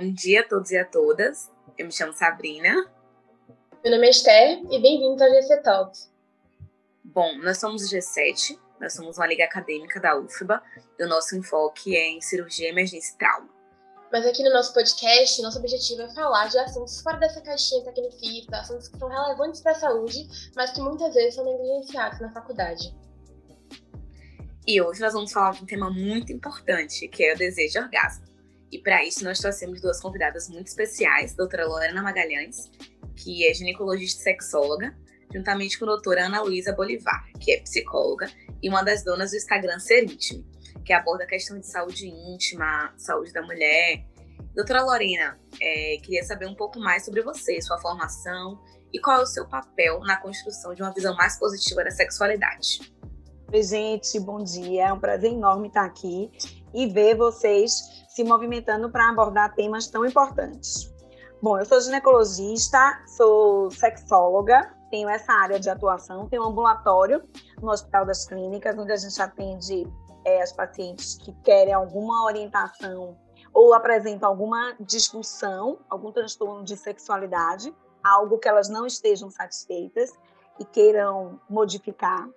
[0.00, 1.50] Bom dia a todos e a todas.
[1.76, 2.90] Eu me chamo Sabrina.
[3.84, 6.10] Meu nome é Esther e bem-vindos ao GC Talks.
[7.04, 10.62] Bom, nós somos o G7, nós somos uma liga acadêmica da UFBA
[10.98, 13.50] e o nosso enfoque é em cirurgia, emergência e trauma.
[14.10, 18.56] Mas aqui no nosso podcast, nosso objetivo é falar de assuntos fora dessa caixinha tecnicista,
[18.56, 22.96] assuntos que são relevantes para a saúde, mas que muitas vezes são negligenciados na faculdade.
[24.66, 27.78] E hoje nós vamos falar de um tema muito importante, que é o desejo de
[27.80, 28.29] orgasmo.
[28.70, 32.70] E para isso nós trouxemos duas convidadas muito especiais, doutora Lorena Magalhães,
[33.16, 34.96] que é ginecologista e sexóloga,
[35.32, 38.30] juntamente com a doutora Ana Luísa Bolivar, que é psicóloga
[38.62, 40.44] e uma das donas do Instagram Ser Íntimo,
[40.84, 44.04] que aborda a questão de saúde íntima, saúde da mulher.
[44.54, 48.60] Doutora Lorena, é, queria saber um pouco mais sobre você, sua formação
[48.92, 52.80] e qual é o seu papel na construção de uma visão mais positiva da sexualidade.
[53.52, 54.88] Oi, gente, bom dia.
[54.88, 56.30] É um prazer enorme estar aqui
[56.72, 60.92] e ver vocês se movimentando para abordar temas tão importantes.
[61.40, 67.22] Bom, eu sou ginecologista, sou sexóloga, tenho essa área de atuação, tenho um ambulatório
[67.62, 69.86] no Hospital das Clínicas, onde a gente atende
[70.24, 73.16] é, as pacientes que querem alguma orientação
[73.54, 80.12] ou apresentam alguma disfunção, algum transtorno de sexualidade, algo que elas não estejam satisfeitas
[80.58, 82.28] e queiram modificar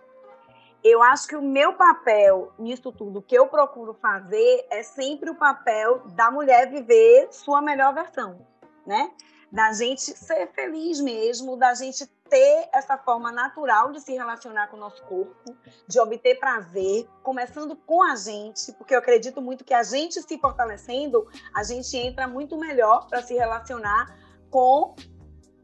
[0.84, 5.36] eu acho que o meu papel nisso tudo, que eu procuro fazer, é sempre o
[5.36, 8.46] papel da mulher viver sua melhor versão,
[8.86, 9.12] né?
[9.50, 14.76] Da gente ser feliz mesmo, da gente ter essa forma natural de se relacionar com
[14.76, 15.56] o nosso corpo,
[15.88, 20.38] de obter prazer, começando com a gente, porque eu acredito muito que a gente se
[20.40, 24.18] fortalecendo, a gente entra muito melhor para se relacionar
[24.50, 24.96] com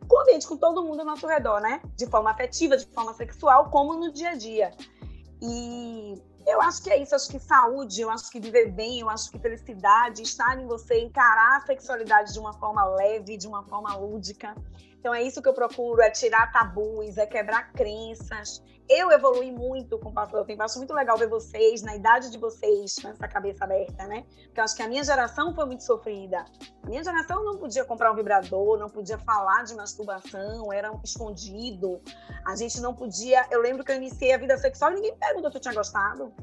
[0.07, 1.81] com o com todo mundo ao nosso redor, né?
[1.95, 4.71] De forma afetiva, de forma sexual, como no dia a dia.
[5.41, 9.09] E eu acho que é isso, acho que saúde, eu acho que viver bem, eu
[9.09, 13.63] acho que felicidade, estar em você, encarar a sexualidade de uma forma leve, de uma
[13.63, 14.55] forma lúdica.
[14.99, 18.61] Então é isso que eu procuro, é tirar tabus, é quebrar crenças.
[18.87, 20.63] Eu evolui muito com o passo do tempo.
[20.63, 24.25] Acho muito legal ver vocês, na idade de vocês, com essa cabeça aberta, né?
[24.45, 26.43] Porque eu acho que a minha geração foi muito sofrida.
[26.83, 32.01] A minha geração não podia comprar um vibrador, não podia falar de masturbação, era escondido.
[32.45, 33.45] A gente não podia.
[33.51, 36.33] Eu lembro que eu iniciei a vida sexual e ninguém perguntou se eu tinha gostado.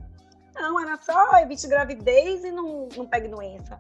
[0.55, 3.79] Não, era só evite gravidez e não, não pegue doença.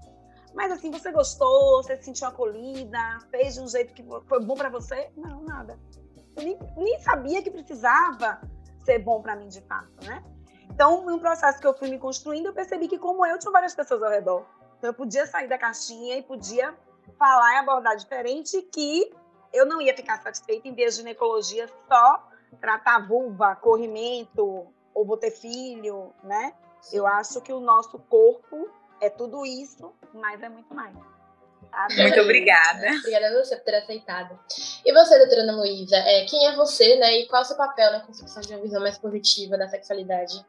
[0.56, 4.54] Mas assim, você gostou, você se sentiu acolhida, fez de um jeito que foi bom
[4.54, 5.10] para você?
[5.14, 5.78] Não, nada.
[6.34, 8.40] Eu nem, nem sabia que precisava
[8.82, 10.24] ser bom para mim de fato, né?
[10.70, 13.74] Então, no processo que eu fui me construindo, eu percebi que, como eu, tinha várias
[13.74, 14.46] pessoas ao redor.
[14.78, 16.74] Então, eu podia sair da caixinha e podia
[17.18, 19.12] falar e abordar diferente, que
[19.52, 22.28] eu não ia ficar satisfeita em vez de ginecologia só
[22.60, 26.54] tratar vulva, corrimento, ou vou ter filho, né?
[26.90, 28.70] Eu acho que o nosso corpo
[29.00, 30.94] é tudo isso, mas é muito mais.
[31.98, 32.86] Muito obrigada.
[32.98, 34.38] Obrigada a você por ter aceitado.
[34.84, 37.20] E você, doutora Ana Luísa, é, quem é você, né?
[37.20, 40.44] E qual é o seu papel na construção de uma visão mais positiva da sexualidade?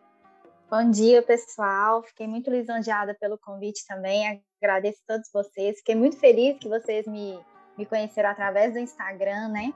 [0.70, 2.04] Bom dia, pessoal.
[2.04, 4.44] Fiquei muito lisonjeada pelo convite também.
[4.62, 5.78] Agradeço a todos vocês.
[5.78, 7.40] Fiquei muito feliz que vocês me,
[7.78, 9.74] me conheceram através do Instagram, né?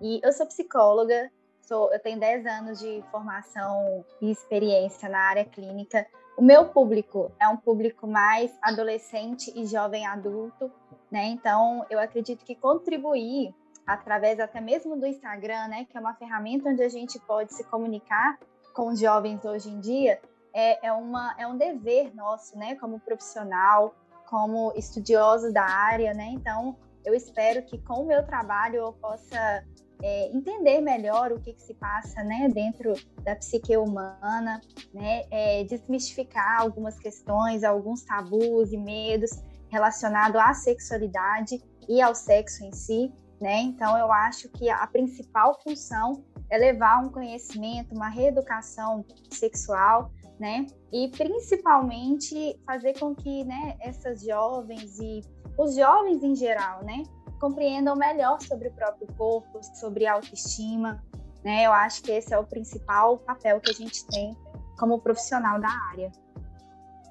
[0.00, 1.30] E eu sou psicóloga,
[1.60, 6.06] sou, eu tenho 10 anos de formação e experiência na área clínica.
[6.36, 10.70] O meu público é um público mais adolescente e jovem adulto,
[11.10, 11.26] né?
[11.26, 13.54] Então, eu acredito que contribuir
[13.86, 17.64] através até mesmo do Instagram, né, que é uma ferramenta onde a gente pode se
[17.64, 18.38] comunicar
[18.74, 20.20] com os jovens hoje em dia,
[20.54, 23.94] é, é, uma, é um dever nosso, né, como profissional,
[24.28, 26.26] como estudiosos da área, né?
[26.32, 29.64] Então, eu espero que com o meu trabalho eu possa
[30.02, 32.92] é, entender melhor o que, que, se passa né, dentro
[33.22, 34.60] da psique humana,
[34.92, 39.30] né, é, desmistificar algumas questões, alguns tabus e medos
[39.70, 43.12] relacionados à sexualidade e ao sexo em si.
[43.40, 43.60] Né?
[43.62, 50.66] Então, eu acho que a principal função é levar um conhecimento, uma reeducação sexual, né?
[50.92, 55.22] E principalmente fazer com que, né, essas jovens e
[55.58, 57.02] os jovens em geral, né,
[57.42, 61.02] compreendam melhor sobre o próprio corpo, sobre autoestima.
[61.42, 61.66] Né?
[61.66, 64.32] Eu acho que esse é o principal papel que a gente tem
[64.78, 66.12] como profissional da área.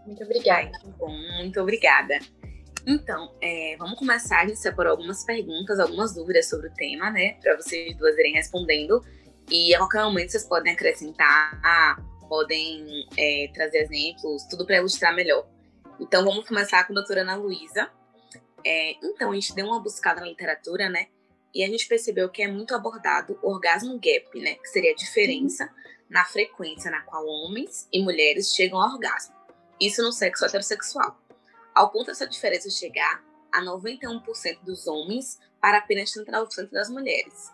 [0.05, 0.71] Muito obrigada.
[0.83, 2.17] Muito bom, muito obrigada.
[2.87, 4.39] Então, é, vamos começar.
[4.39, 7.33] A gente separou algumas perguntas, algumas dúvidas sobre o tema, né?
[7.33, 9.03] Para vocês duas irem respondendo.
[9.51, 15.45] E a qualquer momento vocês podem acrescentar, podem é, trazer exemplos, tudo para ilustrar melhor.
[15.99, 17.91] Então, vamos começar com a doutora Ana Luísa.
[18.65, 21.07] É, então, a gente deu uma buscada na literatura, né?
[21.53, 24.55] E a gente percebeu que é muito abordado o orgasmo gap, né?
[24.55, 25.69] Que seria a diferença
[26.09, 29.33] na frequência na qual homens e mulheres chegam ao orgasmo.
[29.79, 31.17] Isso no sexo heterossexual.
[31.73, 37.51] Ao ponto dessa diferença chegar a 91% dos homens para apenas 39% das mulheres.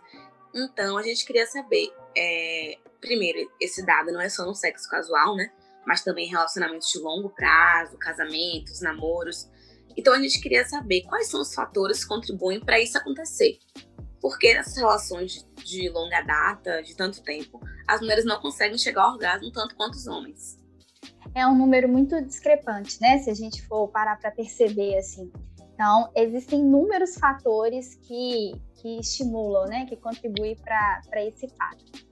[0.54, 5.36] Então, a gente queria saber, é, primeiro, esse dado não é só no sexo casual,
[5.36, 5.52] né?
[5.86, 9.48] Mas também em relacionamentos de longo prazo, casamentos, namoros.
[9.98, 13.58] Então, a gente queria saber quais são os fatores que contribuem para isso acontecer.
[14.22, 19.04] Porque nessas relações de, de longa data, de tanto tempo, as mulheres não conseguem chegar
[19.04, 20.58] ao orgasmo tanto quanto os homens.
[21.34, 23.20] É um número muito discrepante, né?
[23.20, 25.32] Se a gente for parar para perceber assim.
[25.74, 28.52] Então, existem inúmeros fatores que,
[28.82, 32.07] que estimulam, né, que contribuem para esse fato.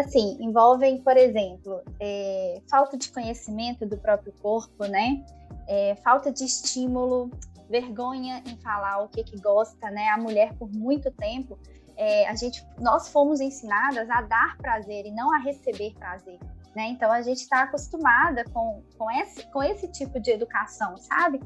[0.00, 5.24] Assim, envolvem, por exemplo, é, falta de conhecimento do próprio corpo, né,
[5.68, 7.30] é, falta de estímulo,
[7.68, 11.58] vergonha em falar o que, que gosta, né, a mulher por muito tempo,
[11.96, 16.38] é, a gente, nós fomos ensinadas a dar prazer e não a receber prazer.
[16.74, 16.88] Né?
[16.88, 21.40] Então a gente está acostumada com, com, esse, com esse tipo de educação, sabe?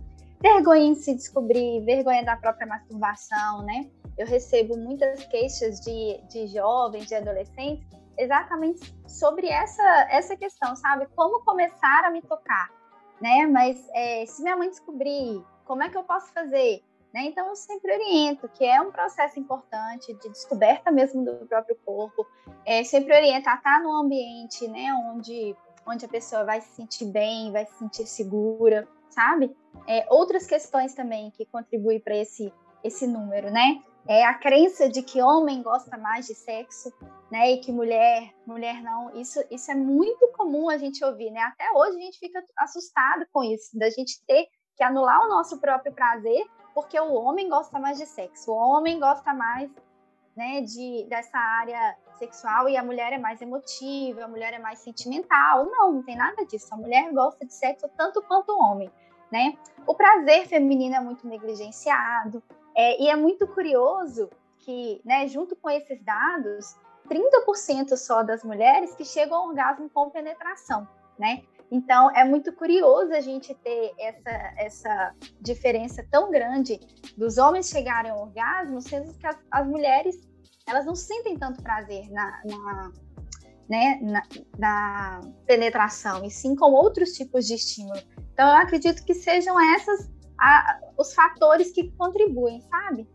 [0.44, 3.88] vergonha em se descobrir, vergonha da própria masturbação, né?
[4.18, 7.86] Eu recebo muitas queixas de, de jovens, de adolescentes,
[8.16, 11.06] exatamente sobre essa, essa questão, sabe?
[11.14, 12.70] Como começar a me tocar,
[13.20, 13.46] né?
[13.46, 16.82] Mas é, se minha mãe descobrir, como é que eu posso fazer?
[17.14, 17.26] Né?
[17.26, 22.26] Então, eu sempre oriento que é um processo importante de descoberta mesmo do próprio corpo.
[22.66, 25.56] É, sempre oriento a estar ambiente né, onde,
[25.87, 29.56] onde a pessoa vai se sentir bem, vai se sentir segura, sabe?
[29.87, 32.52] É, outras questões também que contribuem para esse,
[32.82, 33.81] esse número, né?
[34.06, 36.92] É a crença de que homem gosta mais de sexo,
[37.30, 37.52] né?
[37.52, 39.10] E que mulher, mulher não.
[39.18, 41.40] Isso, isso é muito comum a gente ouvir, né?
[41.40, 44.46] Até hoje a gente fica assustado com isso, da gente ter
[44.76, 48.98] que anular o nosso próprio prazer porque o homem gosta mais de sexo, o homem
[48.98, 49.70] gosta mais,
[50.36, 54.80] né, de dessa área sexual e a mulher é mais emotiva, a mulher é mais
[54.80, 55.66] sentimental.
[55.66, 56.74] Não, não tem nada disso.
[56.74, 58.90] A mulher gosta de sexo tanto quanto o homem
[59.34, 59.58] né?
[59.84, 62.40] O prazer feminino é muito negligenciado
[62.76, 66.76] é, e é muito curioso que, né, junto com esses dados,
[67.09, 70.88] 30% só das mulheres que chegam ao orgasmo com penetração,
[71.19, 71.43] né?
[71.71, 76.79] Então, é muito curioso a gente ter essa, essa diferença tão grande
[77.17, 80.17] dos homens chegarem ao orgasmo, sendo que as, as mulheres
[80.67, 82.93] elas não sentem tanto prazer na, na,
[83.69, 84.23] né, na,
[84.59, 88.00] na penetração, e sim com outros tipos de estímulo.
[88.32, 90.11] Então, eu acredito que sejam essas
[90.44, 93.08] a, os fatores que contribuem, sabe?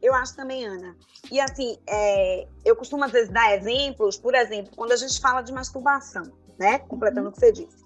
[0.00, 0.96] Eu acho também, Ana.
[1.30, 5.42] E assim, é, eu costumo às vezes dar exemplos, por exemplo, quando a gente fala
[5.42, 6.78] de masturbação, né?
[6.78, 7.28] Completando uhum.
[7.30, 7.84] o que você disse.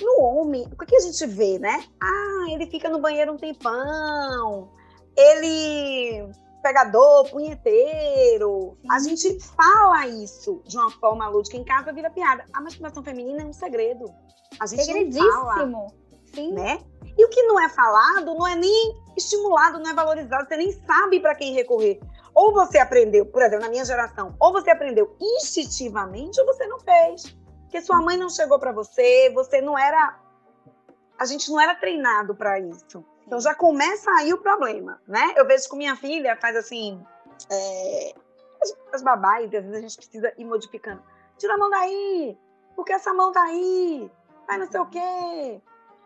[0.00, 1.84] No homem, o que a gente vê, né?
[2.00, 4.72] Ah, ele fica no banheiro um tempão,
[5.14, 8.78] ele pegador, punheteiro.
[8.80, 8.88] Sim.
[8.90, 11.56] A gente fala isso de uma forma lúdica.
[11.56, 12.46] Em casa vira piada.
[12.52, 14.06] A masturbação feminina é um segredo.
[14.58, 16.01] A gente não fala.
[16.34, 16.52] Sim.
[16.52, 16.78] Né?
[17.16, 20.48] E o que não é falado não é nem estimulado, não é valorizado.
[20.48, 22.00] Você nem sabe para quem recorrer.
[22.34, 26.80] Ou você aprendeu, por exemplo, na minha geração, ou você aprendeu instintivamente ou você não
[26.80, 27.36] fez.
[27.62, 30.18] Porque sua mãe não chegou para você, você não era.
[31.18, 33.04] A gente não era treinado para isso.
[33.26, 35.34] Então já começa aí o problema, né?
[35.36, 37.02] Eu vejo com minha filha, faz assim,
[37.50, 38.14] é,
[38.62, 41.02] as, as babás, às vezes a gente precisa ir modificando.
[41.38, 42.36] Tira a mão daí,
[42.74, 44.10] porque essa mão tá aí,
[44.46, 45.62] vai não sei o quê.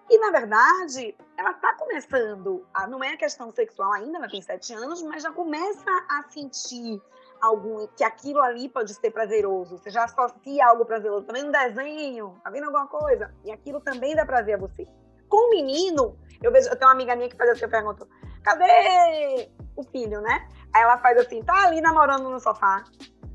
[0.09, 4.73] E, na verdade, ela está começando, a, não é questão sexual ainda, ela tem sete
[4.73, 7.03] anos, mas já começa a sentir
[7.41, 9.79] algum, que aquilo ali pode ser prazeroso.
[9.79, 11.27] Você já associa algo prazeroso.
[11.27, 13.35] Também tá no desenho, tá vendo alguma coisa?
[13.45, 14.87] E aquilo também dá prazer a você.
[15.29, 18.09] Com o menino, eu vejo, eu tenho uma amiga minha que faz assim, eu pergunto,
[18.43, 20.49] cadê o filho, né?
[20.73, 22.85] Aí ela faz assim, tá ali namorando no sofá.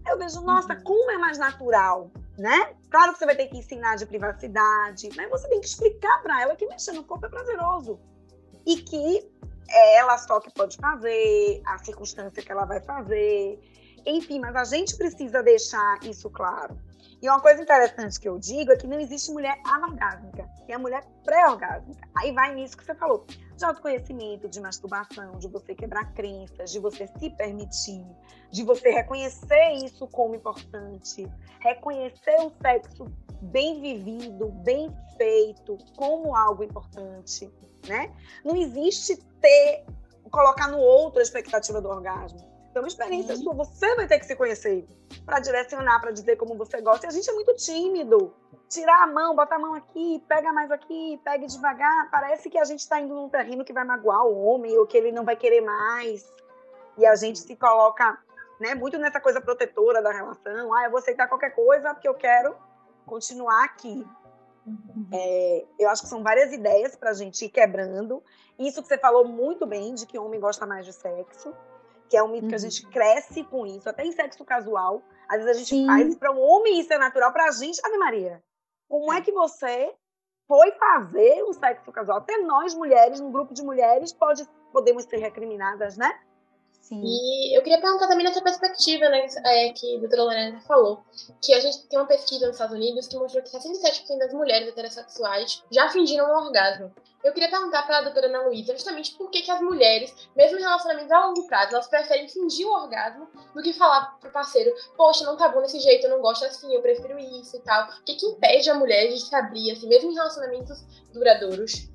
[0.08, 0.84] Eu vejo, nossa, uhum.
[0.84, 2.10] como é mais natural,
[2.42, 2.74] né?
[2.90, 6.42] Claro que você vai ter que ensinar de privacidade, mas você tem que explicar para
[6.42, 8.00] ela que mexer no corpo é prazeroso.
[8.66, 9.32] E que
[9.70, 13.60] é ela só que pode fazer, a circunstância que ela vai fazer.
[14.06, 16.76] Enfim, mas a gente precisa deixar isso claro.
[17.22, 20.80] E uma coisa interessante que eu digo é que não existe mulher anorgásmica, tem a
[20.80, 22.08] mulher pré-orgásmica.
[22.18, 26.80] Aí vai nisso que você falou, de autoconhecimento, de masturbação, de você quebrar crenças, de
[26.80, 28.06] você se permitir,
[28.52, 33.06] de você reconhecer isso como importante, reconhecer o sexo
[33.42, 37.52] bem vivido, bem feito, como algo importante,
[37.88, 38.12] né?
[38.44, 39.86] Não existe ter,
[40.30, 42.51] colocar no outro a expectativa do orgasmo.
[42.72, 43.42] Então, experiência uhum.
[43.42, 44.88] sua, você vai ter que se conhecer
[45.26, 47.06] para direcionar, para dizer como você gosta.
[47.06, 48.34] E a gente é muito tímido.
[48.70, 52.10] Tirar a mão, botar a mão aqui, pega mais aqui, pega devagar.
[52.10, 54.98] Parece que a gente está indo num terreno que vai magoar o homem ou que
[54.98, 56.32] ele não vai querer mais.
[56.98, 58.18] E a gente se coloca
[58.58, 60.74] né, muito nessa coisa protetora da relação.
[60.74, 62.56] Ah, eu vou aceitar qualquer coisa porque eu quero
[63.06, 64.08] continuar aqui.
[64.66, 65.08] Uhum.
[65.12, 68.24] É, eu acho que são várias ideias para a gente ir quebrando.
[68.58, 71.54] Isso que você falou muito bem, de que o homem gosta mais de sexo,
[72.12, 72.50] que é um mito uhum.
[72.50, 72.64] que a uhum.
[72.70, 75.02] gente cresce com isso, até em sexo casual.
[75.30, 75.86] Às vezes a gente Sim.
[75.86, 78.44] faz para um homem isso é natural, para a gente, Ave Maria.
[78.90, 79.96] Como é que você
[80.46, 82.18] foi fazer o sexo casual?
[82.18, 86.20] Até nós, mulheres, num grupo de mulheres, pode, podemos ser recriminadas, né?
[86.92, 87.02] Sim.
[87.06, 91.02] E eu queria perguntar também nessa perspectiva, né, é, que a doutora Lorena falou,
[91.42, 94.68] que a gente tem uma pesquisa nos Estados Unidos que mostrou que 67% das mulheres
[94.68, 96.92] heterossexuais já fingiram um orgasmo.
[97.24, 100.58] Eu queria perguntar para a doutora Ana Luísa justamente por que, que as mulheres, mesmo
[100.58, 104.76] em relacionamentos a longo prazo, elas preferem fingir o orgasmo do que falar pro parceiro,
[104.98, 107.88] poxa, não tá bom desse jeito, eu não gosto assim, eu prefiro isso e tal.
[107.88, 110.84] O que, que impede a mulher de se abrir, assim, mesmo em relacionamentos
[111.14, 111.90] duradouros?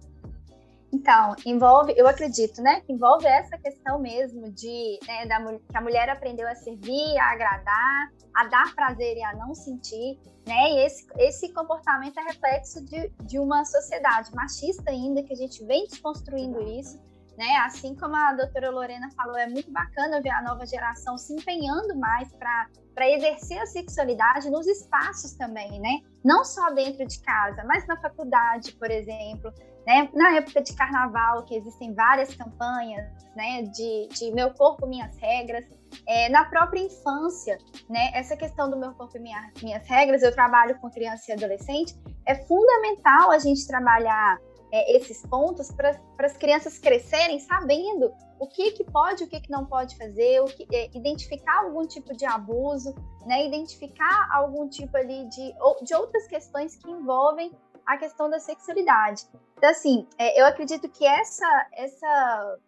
[0.97, 5.81] Então, envolve, eu acredito, né, que envolve essa questão mesmo de né, da, que a
[5.83, 10.71] mulher aprendeu a servir, a agradar, a dar prazer e a não sentir, né?
[10.71, 15.62] E esse, esse comportamento é reflexo de, de uma sociedade machista ainda, que a gente
[15.67, 16.99] vem desconstruindo isso,
[17.37, 17.57] né?
[17.67, 21.95] Assim como a doutora Lorena falou, é muito bacana ver a nova geração se empenhando
[21.99, 26.00] mais para exercer a sexualidade nos espaços também, né?
[26.25, 29.53] Não só dentro de casa, mas na faculdade, por exemplo,
[29.87, 30.09] né?
[30.12, 33.62] Na época de carnaval, que existem várias campanhas né?
[33.62, 35.64] de, de meu corpo, minhas regras.
[36.07, 37.57] É, na própria infância,
[37.88, 38.11] né?
[38.12, 41.95] essa questão do meu corpo e minha, minhas regras, eu trabalho com criança e adolescente,
[42.26, 44.38] é fundamental a gente trabalhar
[44.73, 49.50] é, esses pontos para as crianças crescerem sabendo o que, que pode o que, que
[49.50, 54.97] não pode fazer, o que, é, identificar algum tipo de abuso, né, identificar algum tipo
[54.97, 57.50] ali de, de outras questões que envolvem
[57.87, 59.26] a questão da sexualidade.
[59.57, 62.59] Então, assim, é, eu acredito que essa, essa,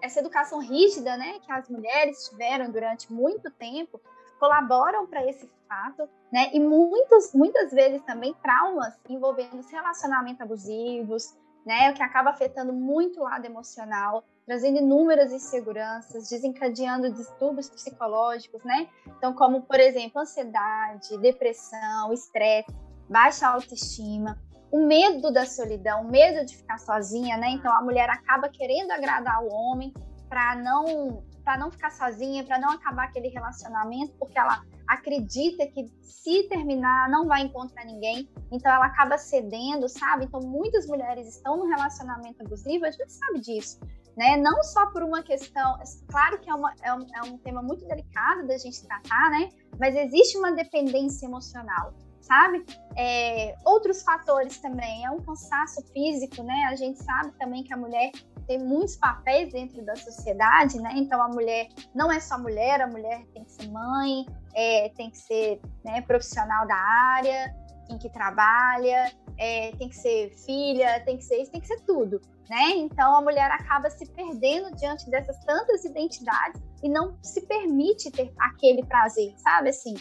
[0.00, 4.00] essa educação rígida, né, que as mulheres tiveram durante muito tempo,
[4.38, 11.90] colaboram para esse fato, né, e muitos, muitas vezes também traumas envolvendo relacionamentos abusivos, né,
[11.90, 18.88] o que acaba afetando muito o lado emocional, trazendo inúmeras inseguranças, desencadeando distúrbios psicológicos, né?
[19.06, 22.74] Então, como, por exemplo, ansiedade, depressão, estresse,
[23.08, 24.36] baixa autoestima
[24.72, 27.50] o medo da solidão, o medo de ficar sozinha, né?
[27.50, 29.92] Então a mulher acaba querendo agradar o homem
[30.28, 35.88] para não para não ficar sozinha, para não acabar aquele relacionamento, porque ela acredita que
[36.00, 40.26] se terminar não vai encontrar ninguém, então ela acaba cedendo, sabe?
[40.26, 43.80] Então muitas mulheres estão no relacionamento abusivo, a gente sabe disso,
[44.16, 44.36] né?
[44.36, 45.76] Não só por uma questão,
[46.08, 49.48] claro que é, uma, é, um, é um tema muito delicado da gente tratar, né?
[49.80, 52.64] Mas existe uma dependência emocional sabe?
[52.96, 56.68] É, outros fatores também, é um cansaço físico, né?
[56.70, 58.10] A gente sabe também que a mulher
[58.46, 60.92] tem muitos papéis dentro da sociedade, né?
[60.94, 65.10] Então a mulher não é só mulher, a mulher tem que ser mãe, é, tem
[65.10, 67.54] que ser né, profissional da área
[67.88, 71.80] em que trabalha, é, tem que ser filha, tem que ser isso, tem que ser
[71.80, 72.70] tudo, né?
[72.76, 78.32] Então a mulher acaba se perdendo diante dessas tantas identidades e não se permite ter
[78.38, 79.70] aquele prazer, sabe?
[79.70, 79.94] Assim,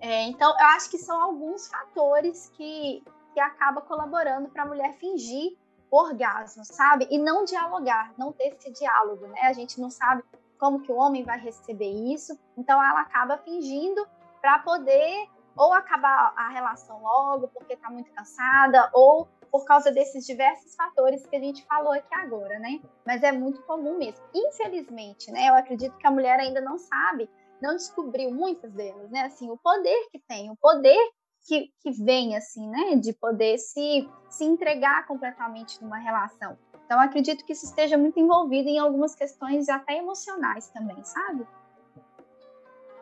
[0.00, 3.02] é, então, eu acho que são alguns fatores que,
[3.34, 5.56] que acabam colaborando para a mulher fingir
[5.90, 7.08] orgasmo, sabe?
[7.10, 9.40] E não dialogar, não ter esse diálogo, né?
[9.42, 10.22] A gente não sabe
[10.58, 14.06] como que o homem vai receber isso, então ela acaba fingindo
[14.40, 20.26] para poder ou acabar a relação logo porque está muito cansada ou por causa desses
[20.26, 22.80] diversos fatores que a gente falou aqui agora, né?
[23.04, 24.24] Mas é muito comum mesmo.
[24.34, 25.48] Infelizmente, né?
[25.48, 27.28] Eu acredito que a mulher ainda não sabe
[27.60, 29.22] não descobriu muitas delas, né?
[29.22, 30.98] Assim, o poder que tem, o poder
[31.46, 32.96] que, que vem, assim, né?
[32.96, 36.58] De poder se, se entregar completamente numa relação.
[36.84, 41.46] Então, acredito que isso esteja muito envolvido em algumas questões até emocionais também, sabe?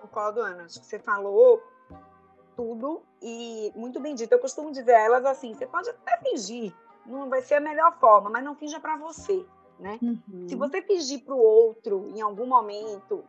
[0.00, 0.64] Concordo, Ana.
[0.64, 1.62] Acho que você falou
[2.56, 4.32] tudo e muito bem dito.
[4.32, 7.96] Eu costumo dizer a elas assim: você pode até fingir, não vai ser a melhor
[7.98, 9.46] forma, mas não finja para você,
[9.78, 9.98] né?
[10.02, 10.48] Uhum.
[10.48, 13.24] Se você fingir para o outro em algum momento,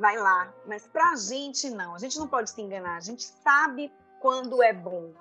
[0.00, 0.52] vai lá.
[0.66, 1.94] Mas para a gente, não.
[1.94, 2.96] A gente não pode se enganar.
[2.96, 5.12] A gente sabe quando é bom.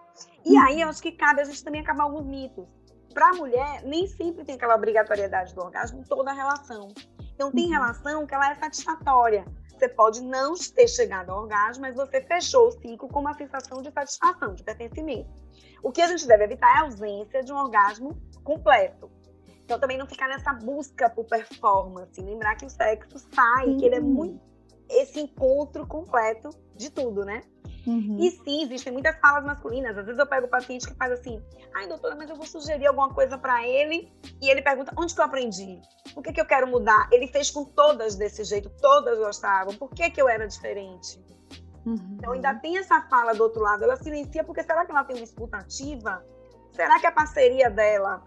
[0.43, 0.89] E aí, eu uhum.
[0.89, 2.65] acho que cabe a gente também acabar alguns mitos.
[3.13, 6.88] Para a mulher, nem sempre tem aquela obrigatoriedade do orgasmo em toda a relação.
[7.36, 7.71] Então, tem uhum.
[7.71, 9.45] relação que ela é satisfatória.
[9.67, 13.81] Você pode não ter chegado ao orgasmo, mas você fechou o ciclo com uma sensação
[13.81, 15.29] de satisfação, de pertencimento.
[15.81, 19.09] O que a gente deve evitar é a ausência de um orgasmo completo.
[19.63, 22.19] Então, também não ficar nessa busca por performance.
[22.19, 24.49] Lembrar que o sexo sai, que ele é muito
[24.89, 27.43] esse encontro completo de tudo, né?
[27.86, 28.17] Uhum.
[28.19, 29.98] E sim, existem muitas falas masculinas.
[29.98, 31.41] Às vezes eu pego o paciente que faz assim:
[31.74, 34.12] ai, doutora, mas eu vou sugerir alguma coisa para ele.
[34.41, 35.81] E ele pergunta: onde que eu aprendi?
[36.13, 37.08] Por que, que eu quero mudar?
[37.12, 39.74] Ele fez com todas desse jeito, todas gostavam.
[39.75, 41.19] Por que, que eu era diferente?
[41.86, 42.17] Uhum.
[42.17, 43.84] Então ainda tem essa fala do outro lado.
[43.84, 46.24] Ela silencia porque será que ela tem uma escuta ativa?
[46.72, 48.24] Será que a parceria dela,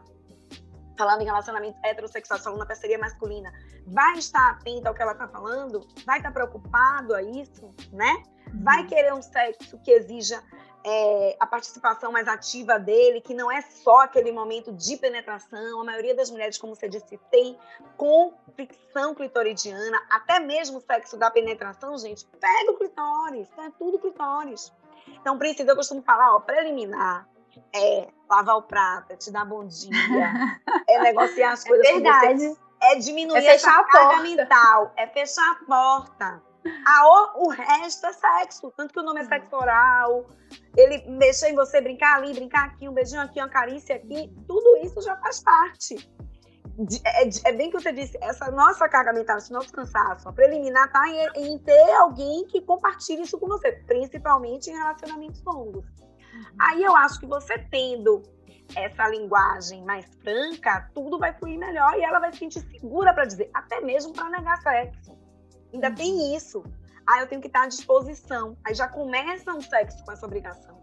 [0.97, 3.53] falando em relacionamento heterossexual, falando na parceria masculina,
[3.87, 5.87] vai estar atenta ao que ela está falando?
[6.05, 8.23] Vai estar preocupado a isso, né?
[8.63, 8.87] Vai uhum.
[8.87, 10.43] querer um sexo que exija
[10.85, 15.81] é, a participação mais ativa dele, que não é só aquele momento de penetração.
[15.81, 17.57] A maioria das mulheres, como você disse, tem
[17.97, 23.99] com fricção clitoridiana, até mesmo o sexo da penetração, gente, pega o clitóris, é tudo
[23.99, 24.73] clitóris.
[25.21, 27.29] Então, Princesa, eu costumo falar, ó, preliminar,
[27.75, 29.91] é lavar o prato, é te dar bom dia,
[30.89, 32.49] é negociar as é coisas é verdade.
[32.49, 34.23] com você, é diminuir é fechar a carga porta.
[34.23, 36.43] mental, é fechar a porta.
[36.87, 40.27] A, o, o resto é sexo, tanto que o nome é sexo oral,
[40.77, 44.77] ele mexer em você, brincar ali, brincar aqui, um beijinho aqui, uma carícia aqui, tudo
[44.79, 45.97] isso já faz parte.
[47.05, 50.33] É, é, é bem que você disse, essa nossa carga mental, esse nosso cansaço, a
[50.33, 55.85] preliminar tá em, em, ter alguém que compartilhe isso com você, principalmente em relacionamentos longos.
[56.33, 56.57] Uhum.
[56.59, 58.23] Aí eu acho que você tendo
[58.75, 63.25] essa linguagem mais franca, tudo vai fluir melhor e ela vai se sentir segura para
[63.25, 65.17] dizer, até mesmo para negar sexo.
[65.73, 65.95] Ainda uhum.
[65.95, 66.63] tem isso.
[67.07, 68.57] Ah, eu tenho que estar à disposição.
[68.65, 70.81] Aí já começa um sexo com essa obrigação.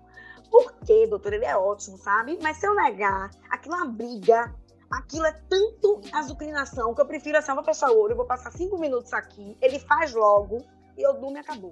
[0.50, 1.34] Por quê, doutor?
[1.34, 2.38] Ele é ótimo, sabe?
[2.42, 4.54] Mas se eu negar, aquilo é uma briga,
[4.92, 8.26] aquilo é tanto azucrinação que eu prefiro assim, eu vou fechar o olho, eu vou
[8.26, 10.66] passar cinco minutos aqui, ele faz logo
[10.98, 11.72] e eu durmo e acabou.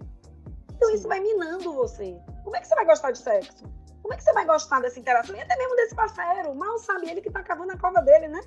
[0.76, 0.96] Então Sim.
[0.96, 2.20] isso vai minando você.
[2.48, 3.66] Como é que você vai gostar de sexo?
[4.02, 5.36] Como é que você vai gostar dessa interação?
[5.36, 6.56] E até mesmo desse parceiro.
[6.56, 8.40] Mal sabe ele que tá cavando a cova dele, né?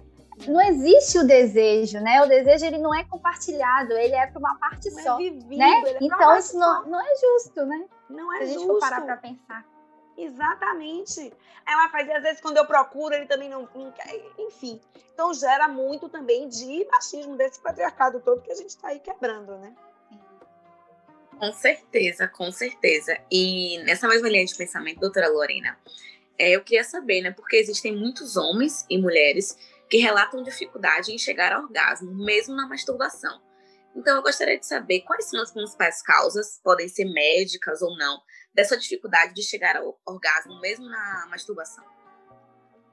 [0.49, 2.23] não existe o desejo, né?
[2.23, 5.19] O desejo ele não é compartilhado, ele é para uma parte não é só, é
[5.19, 5.83] vivido, né?
[5.85, 7.85] É então isso não, não é justo, né?
[8.09, 8.49] Não é justo.
[8.49, 9.67] Se a gente for parar para pensar.
[10.17, 11.31] Exatamente.
[11.69, 14.81] Ela faz, e às vezes quando eu procuro, ele também não, não quer, enfim.
[15.13, 19.59] Então gera muito também de machismo desse patriarcado todo que a gente está aí quebrando,
[19.59, 19.75] né?
[21.41, 23.17] Com certeza, com certeza.
[23.33, 25.81] E nessa mesma linha de pensamento, doutora Lorena,
[26.39, 27.31] é, eu queria saber, né?
[27.31, 29.57] Porque existem muitos homens e mulheres
[29.89, 33.41] que relatam dificuldade em chegar ao orgasmo, mesmo na masturbação.
[33.97, 38.21] Então, eu gostaria de saber quais são as principais causas, podem ser médicas ou não,
[38.53, 41.85] dessa dificuldade de chegar ao orgasmo, mesmo na masturbação.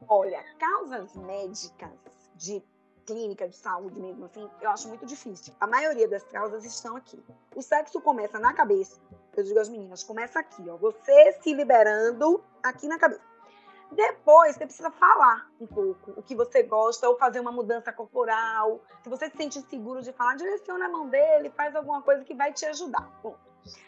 [0.07, 1.99] Olha, causas médicas
[2.33, 2.63] de
[3.07, 5.55] clínica de saúde mesmo assim, eu acho muito difícil.
[5.59, 7.23] A maioria das causas estão aqui.
[7.55, 8.99] O sexo começa na cabeça.
[9.35, 13.21] Eu digo às meninas, começa aqui, ó, você se liberando aqui na cabeça.
[13.91, 18.81] Depois, você precisa falar um pouco o que você gosta, ou fazer uma mudança corporal.
[19.01, 22.35] Se você se sente inseguro de falar, direciona a mão dele, faz alguma coisa que
[22.35, 23.09] vai te ajudar.
[23.23, 23.37] Bom,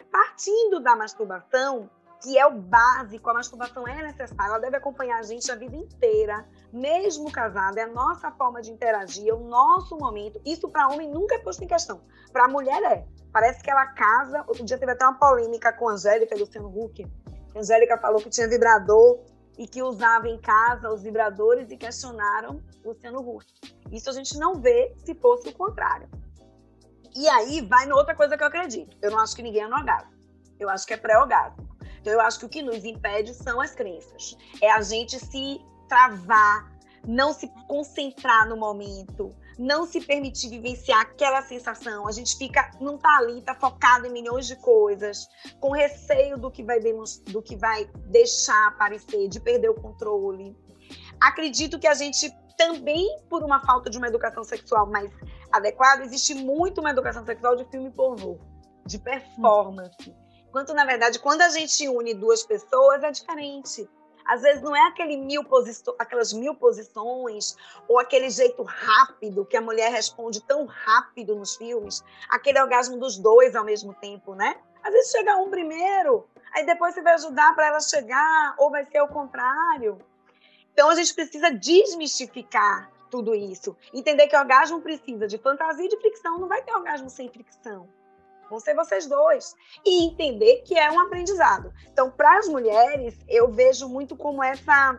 [0.09, 1.89] partindo da masturbação,
[2.21, 5.75] que é o básico, a masturbação é necessária, ela deve acompanhar a gente a vida
[5.75, 10.39] inteira, mesmo casada, é a nossa forma de interagir, é o nosso momento.
[10.45, 12.01] Isso para homem nunca é posto em questão.
[12.31, 13.07] Para mulher é.
[13.31, 14.43] Parece que ela casa.
[14.47, 17.07] Outro dia teve até uma polêmica com a Angélica e Luciano Huck.
[17.55, 19.19] A Angélica falou que tinha vibrador
[19.57, 23.45] e que usava em casa os vibradores e questionaram Luciano Huck.
[23.91, 26.09] Isso a gente não vê se fosse o contrário.
[27.15, 28.97] E aí vai noutra coisa que eu acredito.
[29.01, 30.11] Eu não acho que ninguém é no orgasmo.
[30.59, 31.67] Eu acho que é pré-orgasmo.
[32.01, 34.37] Então eu acho que o que nos impede são as crenças.
[34.61, 36.71] É a gente se travar,
[37.07, 42.07] não se concentrar no momento, não se permitir vivenciar aquela sensação.
[42.07, 45.27] A gente fica, não tá ali, tá focado em milhões de coisas,
[45.59, 50.55] com receio do que vai do que vai deixar aparecer, de perder o controle.
[51.19, 55.11] Acredito que a gente também por uma falta de uma educação sexual mais
[55.51, 58.37] adequada, existe muito uma educação sexual de filme pornô,
[58.85, 60.13] de performance.
[60.49, 63.87] Enquanto, na verdade, quando a gente une duas pessoas, é diferente.
[64.25, 65.43] Às vezes não é aquele mil
[65.97, 67.55] aquelas mil posições
[67.87, 73.17] ou aquele jeito rápido que a mulher responde tão rápido nos filmes, aquele orgasmo dos
[73.17, 74.59] dois ao mesmo tempo, né?
[74.83, 78.85] Às vezes chega um primeiro, aí depois você vai ajudar para ela chegar, ou vai
[78.85, 79.99] ser o contrário.
[80.73, 83.75] Então a gente precisa desmistificar tudo isso.
[83.93, 87.29] Entender que o orgasmo precisa de fantasia e de fricção, não vai ter orgasmo sem
[87.29, 87.87] fricção
[88.49, 89.55] vão ser vocês dois.
[89.85, 91.73] E entender que é um aprendizado.
[91.91, 94.97] Então, para as mulheres, eu vejo muito como essa,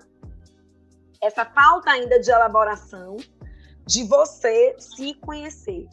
[1.20, 3.16] essa falta ainda de elaboração
[3.86, 5.88] de você se conhecer.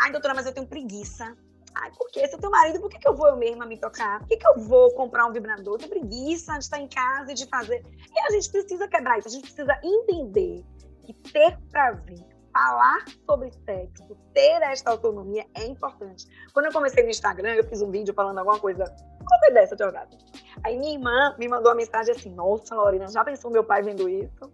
[0.00, 1.36] Ai, doutora, mas eu tenho preguiça.
[1.74, 2.26] Ai, por quê?
[2.26, 4.20] Se eu tenho marido, por que, que eu vou eu mesma me tocar?
[4.20, 5.74] Por que, que eu vou comprar um vibrador?
[5.74, 7.84] Eu tenho preguiça de estar em casa e de fazer.
[8.14, 10.64] E a gente precisa quebrar isso, a gente precisa entender
[11.04, 16.26] que ter prazer falar sobre sexo, ter esta autonomia é importante.
[16.52, 18.84] Quando eu comecei no Instagram, eu fiz um vídeo falando alguma coisa,
[19.44, 20.18] é dessa de orgasmo?
[20.64, 24.08] Aí minha irmã me mandou uma mensagem assim, nossa, Lorena, já pensou meu pai vendo
[24.08, 24.52] isso?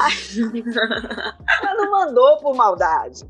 [0.00, 0.52] Aí,
[1.62, 3.24] ela não mandou por maldade.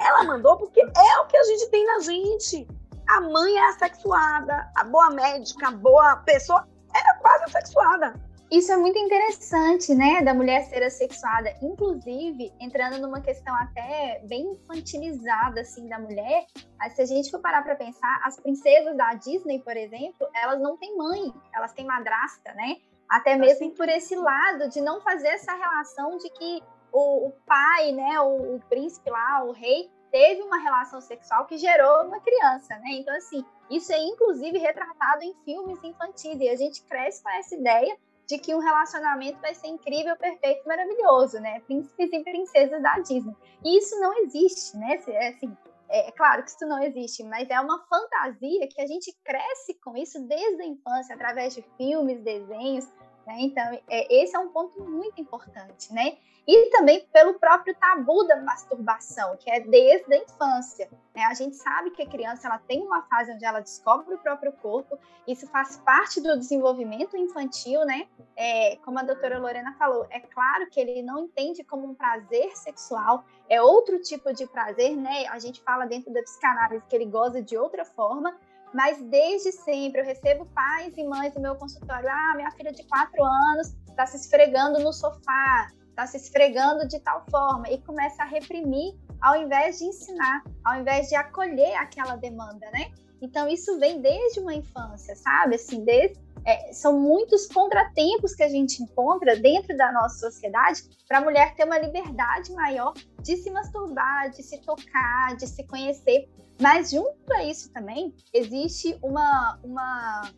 [0.00, 2.66] Ela mandou porque é o que a gente tem na gente.
[3.08, 8.27] a mãe é assexuada, a boa médica, a boa pessoa era quase assexuada.
[8.50, 14.52] Isso é muito interessante, né, da mulher ser assexuada, inclusive entrando numa questão até bem
[14.52, 16.46] infantilizada assim da mulher.
[16.78, 20.58] Mas se a gente for parar para pensar, as princesas da Disney, por exemplo, elas
[20.62, 22.76] não têm mãe, elas têm madrasta, né?
[23.06, 27.92] Até mesmo por esse lado de não fazer essa relação de que o, o pai,
[27.92, 32.78] né, o, o príncipe lá, o rei, teve uma relação sexual que gerou uma criança,
[32.78, 32.92] né?
[32.92, 37.54] Então, assim, isso é inclusive retratado em filmes infantis e a gente cresce com essa
[37.54, 37.94] ideia
[38.28, 41.60] de que um relacionamento vai ser incrível, perfeito, maravilhoso, né?
[41.60, 43.34] Príncipes e princesas da Disney.
[43.64, 45.02] E isso não existe, né?
[45.08, 45.56] É, assim,
[45.88, 49.74] é, é claro que isso não existe, mas é uma fantasia que a gente cresce
[49.82, 52.86] com isso desde a infância, através de filmes, desenhos,
[53.28, 53.36] né?
[53.40, 56.16] Então, é, esse é um ponto muito importante, né?
[56.46, 60.88] E também pelo próprio tabu da masturbação, que é desde a infância.
[61.14, 61.22] Né?
[61.24, 64.50] A gente sabe que a criança ela tem uma fase onde ela descobre o próprio
[64.52, 68.08] corpo, isso faz parte do desenvolvimento infantil, né?
[68.34, 72.56] É, como a doutora Lorena falou, é claro que ele não entende como um prazer
[72.56, 75.26] sexual, é outro tipo de prazer, né?
[75.26, 78.34] A gente fala dentro da psicanálise que ele goza de outra forma,
[78.72, 82.08] mas desde sempre eu recebo pais e mães do meu consultório.
[82.08, 87.00] Ah, minha filha de quatro anos está se esfregando no sofá, está se esfregando de
[87.00, 92.16] tal forma e começa a reprimir ao invés de ensinar, ao invés de acolher aquela
[92.16, 92.92] demanda, né?
[93.20, 95.56] Então isso vem desde uma infância, sabe?
[95.56, 101.18] Assim, desde, é, são muitos contratempos que a gente encontra dentro da nossa sociedade para
[101.18, 106.28] a mulher ter uma liberdade maior de se masturbar, de se tocar, de se conhecer.
[106.60, 110.30] Mas junto a isso também existe uma, uma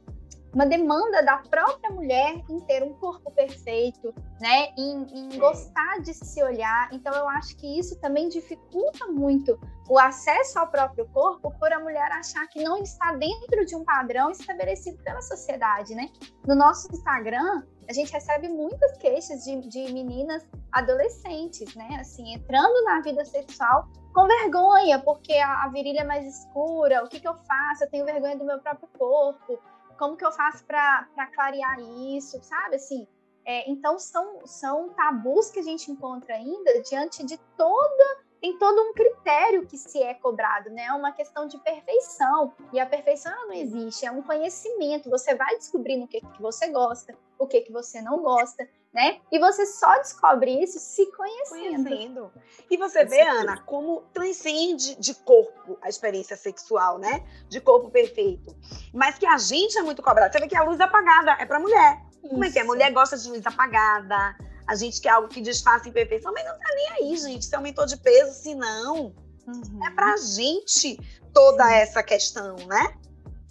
[0.53, 4.69] uma demanda da própria mulher em ter um corpo perfeito, né?
[4.77, 6.89] Em, em, gostar de se olhar.
[6.93, 9.59] Então eu acho que isso também dificulta muito
[9.89, 13.85] o acesso ao próprio corpo por a mulher achar que não está dentro de um
[13.85, 16.09] padrão estabelecido pela sociedade, né?
[16.47, 21.99] No nosso Instagram, a gente recebe muitas queixas de, de meninas adolescentes, né?
[22.01, 27.09] Assim, entrando na vida sexual com vergonha, porque a, a virilha é mais escura, o
[27.09, 27.85] que, que eu faço?
[27.85, 29.59] Eu tenho vergonha do meu próprio corpo
[30.01, 31.79] como que eu faço para clarear
[32.17, 32.77] isso, sabe?
[32.77, 33.07] Assim,
[33.45, 38.81] é, então são, são tabus que a gente encontra ainda diante de toda tem todo
[38.81, 40.85] um critério que se é cobrado, né?
[40.85, 42.55] É uma questão de perfeição.
[42.73, 45.11] E a perfeição não existe, é um conhecimento.
[45.11, 49.21] Você vai descobrindo o que, que você gosta, o que, que você não gosta, né?
[49.31, 51.85] E você só descobre isso se conhecendo.
[51.85, 52.33] conhecendo.
[52.69, 57.25] E você vê, Ana, como transcende de corpo a experiência sexual, né?
[57.49, 58.57] De corpo perfeito.
[58.93, 60.33] Mas que a gente é muito cobrado.
[60.33, 62.03] Você vê que a luz apagada é para mulher.
[62.11, 62.29] Isso.
[62.29, 62.63] Como é que é?
[62.63, 66.59] A mulher gosta de luz apagada, a gente quer algo que desfaça imperfeição, mas não
[66.59, 67.45] tá nem aí, gente.
[67.45, 69.15] Se aumentou de peso, se não.
[69.47, 69.87] Uhum.
[69.87, 70.99] É pra gente
[71.33, 72.95] toda essa questão, né?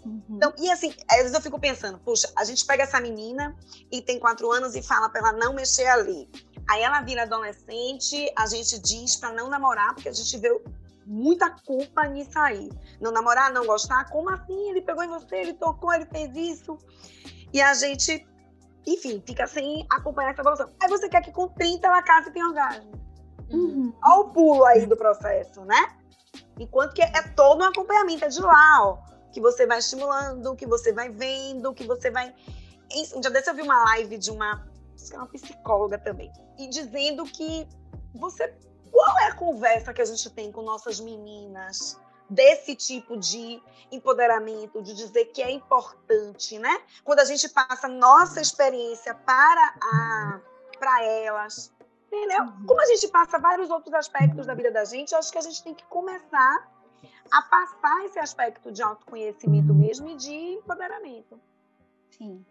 [0.05, 0.23] Uhum.
[0.29, 3.55] Então, e assim, às vezes eu fico pensando, puxa, a gente pega essa menina
[3.91, 6.29] e tem quatro anos e fala para ela não mexer ali.
[6.69, 10.61] Aí ela vira adolescente, a gente diz para não namorar, porque a gente vê
[11.05, 12.69] muita culpa nisso aí.
[13.01, 14.69] Não namorar, não gostar, como assim?
[14.69, 16.77] Ele pegou em você, ele tocou, ele fez isso.
[17.51, 18.25] E a gente,
[18.85, 20.69] enfim, fica sem acompanhar essa evolução.
[20.81, 22.91] Aí você quer que com 30 ela case e tenha orgasmo.
[23.51, 23.93] Uhum.
[24.03, 25.95] Olha o pulo aí do processo, né?
[26.59, 30.65] Enquanto que é todo um acompanhamento, é de lá, ó que você vai estimulando, que
[30.65, 32.33] você vai vendo, que você vai.
[33.15, 34.67] Um dia desse eu vi uma live de uma,
[35.11, 37.67] é uma psicóloga também, e dizendo que
[38.13, 38.53] você.
[38.91, 43.61] Qual é a conversa que a gente tem com nossas meninas desse tipo de
[43.91, 46.81] empoderamento, de dizer que é importante, né?
[47.03, 50.39] Quando a gente passa nossa experiência para, a,
[50.77, 51.71] para elas,
[52.07, 52.43] entendeu?
[52.43, 52.65] Uhum.
[52.65, 55.41] Como a gente passa vários outros aspectos da vida da gente, eu acho que a
[55.41, 56.78] gente tem que começar
[57.31, 61.39] a passar esse aspecto de autoconhecimento mesmo e de empoderamento.
[62.09, 62.43] Sim.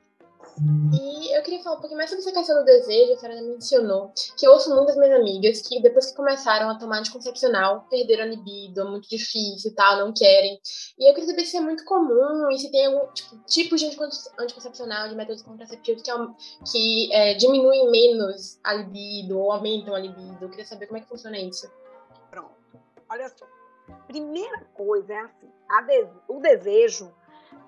[0.93, 4.13] E eu queria falar um pouquinho mais sobre essa questão do desejo, a Fernanda mencionou,
[4.37, 8.27] que eu ouço muitas minhas amigas que depois que começaram a tomar anticoncepcional, perderam a
[8.27, 10.61] libido, é muito difícil e tal, não querem.
[10.99, 13.87] E eu queria saber se é muito comum e se tem algum tipo, tipo de
[14.39, 16.11] anticoncepcional, de métodos contraceptivos que,
[16.71, 20.39] que é, diminuem menos a libido ou aumentam a libido.
[20.41, 21.71] Eu queria saber como é que funciona isso.
[22.31, 22.55] Pronto.
[23.11, 23.58] Olha só.
[24.07, 27.12] Primeira coisa é assim: de o desejo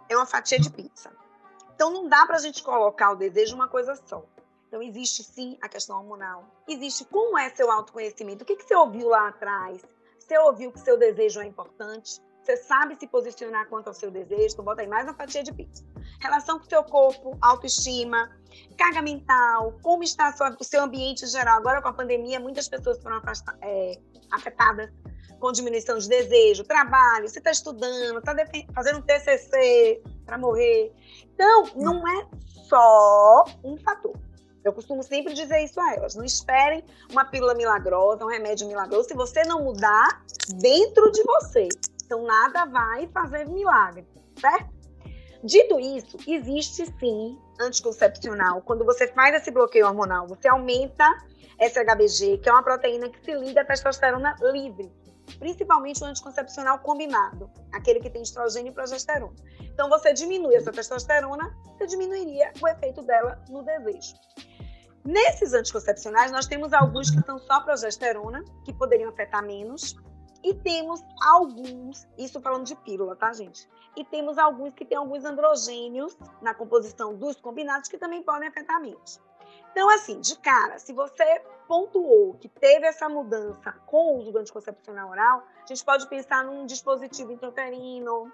[0.09, 1.11] é uma fatia de pizza.
[1.75, 4.25] Então não dá para a gente colocar o desejo uma coisa só.
[4.69, 6.45] Então existe sim a questão hormonal.
[6.69, 8.43] Existe como é seu autoconhecimento.
[8.43, 9.83] O que, que você ouviu lá atrás?
[10.19, 12.21] Você ouviu que seu desejo é importante?
[12.43, 14.53] Você sabe se posicionar quanto ao seu desejo?
[14.53, 15.85] Então bota aí mais uma fatia de pizza.
[16.21, 18.31] Relação com o seu corpo, autoestima,
[18.79, 21.59] carga mental, como está o seu ambiente geral.
[21.59, 23.21] Agora com a pandemia, muitas pessoas foram
[23.63, 24.91] é, afetadas
[25.41, 28.35] com diminuição de desejo, trabalho, você está estudando, está
[28.75, 30.93] fazendo um TCC para morrer.
[31.35, 34.15] Então, não é só um fator.
[34.63, 36.15] Eu costumo sempre dizer isso a elas.
[36.15, 40.23] Não esperem uma pílula milagrosa, um remédio milagroso, se você não mudar
[40.57, 41.67] dentro de você.
[42.05, 44.07] Então, nada vai fazer milagre,
[44.39, 44.69] certo?
[45.43, 48.61] Dito isso, existe sim anticoncepcional.
[48.61, 51.07] Quando você faz esse bloqueio hormonal, você aumenta
[51.59, 54.93] SHBG, que é uma proteína que se liga à testosterona livre,
[55.39, 59.35] principalmente o anticoncepcional combinado, aquele que tem estrogênio e progesterona.
[59.61, 64.15] Então, você diminui essa testosterona, você diminuiria o efeito dela no desejo.
[65.05, 69.97] Nesses anticoncepcionais, nós temos alguns que são só progesterona, que poderiam afetar menos,
[70.43, 73.69] e temos alguns, isso falando de pílula, tá, gente?
[73.97, 78.81] E temos alguns que têm alguns androgênios na composição dos combinados que também podem afetar
[78.81, 79.21] menos.
[79.73, 84.39] Então, assim, de cara, se você pontuou que teve essa mudança com o uso do
[84.41, 88.33] anticoncepcional oral, a gente pode pensar num dispositivo intrauterino,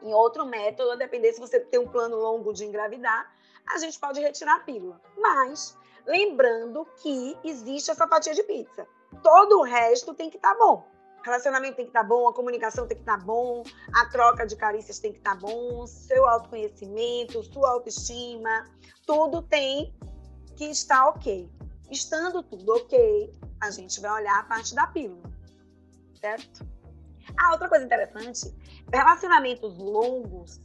[0.00, 3.30] em outro método, a depender se você tem um plano longo de engravidar,
[3.68, 4.98] a gente pode retirar a pílula.
[5.18, 8.88] Mas, lembrando que existe essa fatia de pizza.
[9.22, 10.88] Todo o resto tem que estar tá bom
[11.22, 13.62] relacionamento tem que estar tá bom, a comunicação tem que estar tá bom,
[13.92, 18.64] a troca de carícias tem que estar tá bom, seu autoconhecimento, sua autoestima,
[19.04, 19.94] tudo tem
[20.56, 21.46] que estar ok.
[21.90, 25.30] Estando tudo ok, a gente vai olhar a parte da pílula,
[26.20, 26.66] certo?
[27.36, 28.54] Ah, outra coisa interessante,
[28.92, 30.60] relacionamentos longos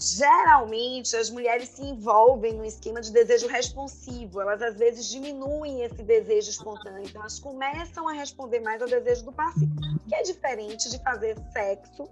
[0.00, 4.40] geralmente as mulheres se envolvem no esquema de desejo responsivo.
[4.40, 7.02] Elas às vezes diminuem esse desejo espontâneo.
[7.04, 9.72] Então elas começam a responder mais ao desejo do parceiro,
[10.08, 12.08] que é diferente de fazer sexo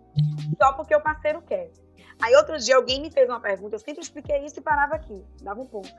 [0.59, 1.71] só porque o parceiro quer.
[2.21, 5.25] Aí outro dia alguém me fez uma pergunta, eu sempre expliquei isso e parava aqui,
[5.43, 5.93] dava um ponto.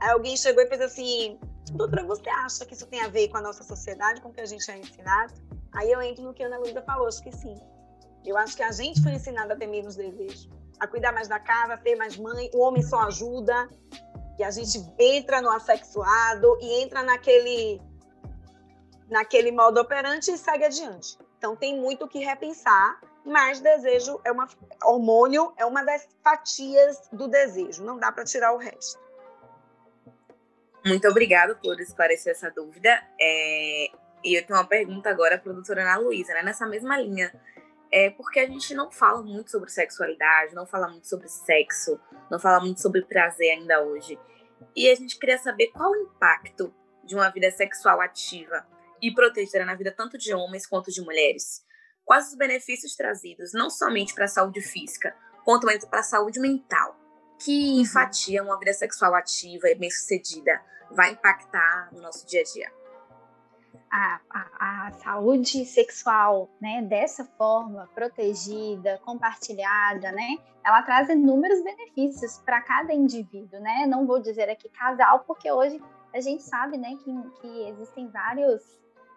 [0.00, 1.38] Aí alguém chegou e fez assim:
[1.72, 4.40] Doutora, você acha que isso tem a ver com a nossa sociedade, com o que
[4.40, 5.34] a gente é ensinado?
[5.72, 7.54] Aí eu entro no que a Ana Luísa falou, acho que sim.
[8.24, 11.38] Eu acho que a gente foi ensinado a ter menos desejo a cuidar mais da
[11.38, 13.68] casa, a ser mais mãe, o homem só ajuda.
[14.38, 17.80] E a gente entra no assexuado e entra naquele
[19.08, 21.16] naquele modo operante e segue adiante.
[21.38, 24.48] Então tem muito o que repensar, mas desejo é uma
[24.84, 29.04] hormônio é uma das fatias do desejo, não dá para tirar o resto.
[30.84, 32.88] Muito obrigada por esclarecer essa dúvida.
[33.20, 33.88] É...
[34.24, 36.42] E eu tenho uma pergunta agora para a doutora Ana Luísa, né?
[36.42, 37.32] nessa mesma linha
[37.90, 41.98] é porque a gente não fala muito sobre sexualidade, não fala muito sobre sexo,
[42.30, 44.18] não fala muito sobre prazer ainda hoje.
[44.74, 48.66] E a gente queria saber qual o impacto de uma vida sexual ativa
[49.00, 51.64] e protegida na vida tanto de homens quanto de mulheres.
[52.06, 55.14] Quais os benefícios trazidos, não somente para a saúde física,
[55.44, 56.96] quanto para a saúde mental.
[57.38, 60.58] Que fatia uma vida sexual ativa e bem-sucedida
[60.90, 62.72] vai impactar no nosso dia a dia?
[63.90, 72.38] a, a, a, saúde sexual, né, dessa forma, protegida, compartilhada, né, ela traz inúmeros benefícios
[72.38, 75.80] para cada indivíduo, né, não vou dizer aqui casal, porque hoje
[76.12, 78.62] a gente sabe, né, que, que existem vários,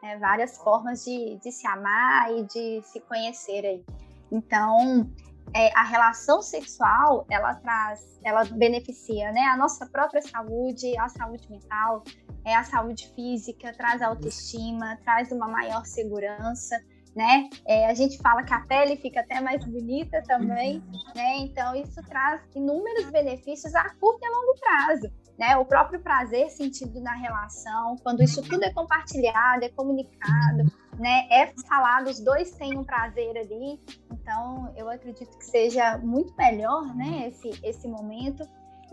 [0.02, 3.86] né, várias formas de, de se amar e de se conhecer aí.
[4.32, 5.10] Então,
[5.54, 11.50] é, a relação sexual, ela traz, ela beneficia, né, a nossa própria saúde, a saúde
[11.50, 12.04] mental,
[12.46, 16.80] é a saúde física, traz autoestima, traz uma maior segurança,
[17.16, 17.50] né?
[17.66, 21.14] É, a gente fala que a pele fica até mais bonita também, uhum.
[21.16, 21.38] né?
[21.40, 25.56] Então isso traz inúmeros benefícios a curto e a longo prazo, né?
[25.58, 31.28] O próprio prazer sentido na relação, quando isso tudo é compartilhado, é comunicado, né?
[31.32, 33.80] É falado, os dois têm um prazer ali.
[34.12, 37.30] Então eu acredito que seja muito melhor, né?
[37.30, 38.44] Esse esse momento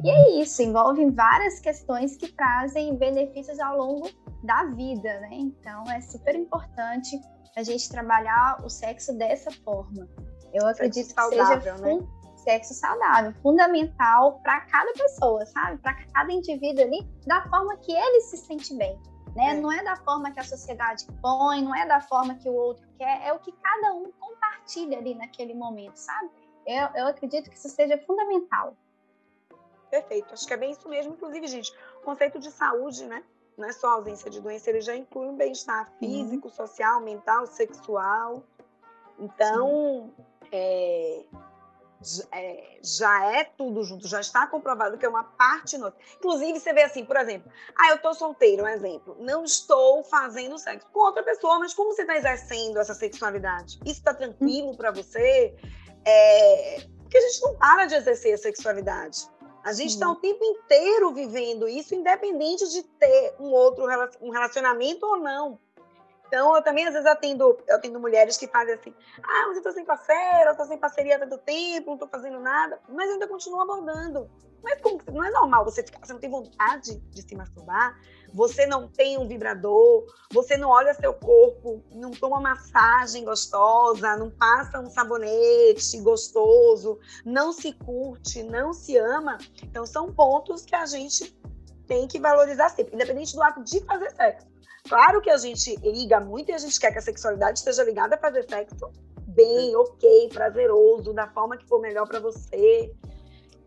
[0.05, 4.09] e é isso, envolve várias questões que trazem benefícios ao longo
[4.45, 5.31] da vida, né?
[5.33, 7.19] Então é super importante
[7.57, 10.07] a gente trabalhar o sexo dessa forma.
[10.53, 12.07] Eu acredito que saudável, seja né?
[12.47, 15.79] Sexo saudável, fundamental para cada pessoa, sabe?
[15.79, 18.97] Para cada indivíduo ali, da forma que ele se sente bem.
[19.35, 19.51] Né?
[19.51, 19.55] É.
[19.55, 22.87] Não é da forma que a sociedade põe, não é da forma que o outro
[22.97, 26.31] quer, é o que cada um compartilha ali naquele momento, sabe?
[26.65, 28.75] Eu, eu acredito que isso seja fundamental.
[29.91, 31.15] Perfeito, acho que é bem isso mesmo.
[31.15, 33.23] Inclusive, gente, o conceito de saúde, né?
[33.57, 35.99] Não é só ausência de doença, ele já inclui um bem-estar uhum.
[35.99, 36.55] físico, uhum.
[36.55, 38.43] social, mental, sexual.
[39.19, 40.13] Então,
[40.53, 41.25] é,
[42.33, 45.97] é, já é tudo junto, já está comprovado que é uma parte nossa.
[46.17, 50.59] Inclusive, você vê assim, por exemplo, ah, eu estou solteiro, um exemplo, não estou fazendo
[50.59, 53.79] sexo com outra pessoa, mas como você está exercendo essa sexualidade?
[53.85, 55.55] Isso está tranquilo para você?
[56.05, 59.29] É, porque a gente não para de exercer a sexualidade.
[59.65, 63.85] A gente está o tempo inteiro vivendo isso, independente de ter um outro
[64.21, 65.59] um relacionamento ou não.
[66.27, 69.63] Então, eu também, às vezes, atendo, eu atendo mulheres que fazem assim, ah, mas eu
[69.63, 73.11] tô sem parceiro, eu tô sem parceria há tanto tempo, não tô fazendo nada, mas
[73.11, 74.29] ainda continuo abordando.
[74.63, 77.97] Mas como, não é normal você ficar, você não tem vontade de se masturbar,
[78.35, 84.29] você não tem um vibrador, você não olha seu corpo, não toma massagem gostosa, não
[84.31, 89.39] passa um sabonete gostoso, não se curte, não se ama.
[89.63, 91.33] Então, são pontos que a gente
[91.87, 94.56] tem que valorizar sempre, independente do ato de fazer sexo.
[94.89, 98.15] Claro que a gente liga muito e a gente quer que a sexualidade esteja ligada
[98.15, 98.91] a fazer sexo
[99.29, 102.93] bem, ok, prazeroso, da forma que for melhor para você.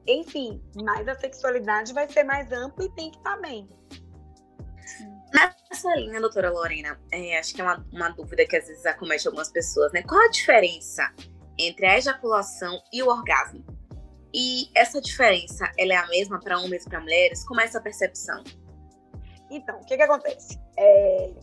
[0.07, 3.69] Enfim, mas a sexualidade vai ser mais ampla e tem que estar tá bem.
[5.31, 9.27] Nessa linha, doutora Lorena, é, acho que é uma, uma dúvida que às vezes acomete
[9.27, 10.01] algumas pessoas, né?
[10.01, 11.13] Qual a diferença
[11.57, 13.63] entre a ejaculação e o orgasmo?
[14.33, 17.43] E essa diferença, ela é a mesma para homens e para mulheres?
[17.45, 18.43] Como é essa percepção?
[19.51, 20.59] Então, o que, que acontece?
[20.81, 21.33] É,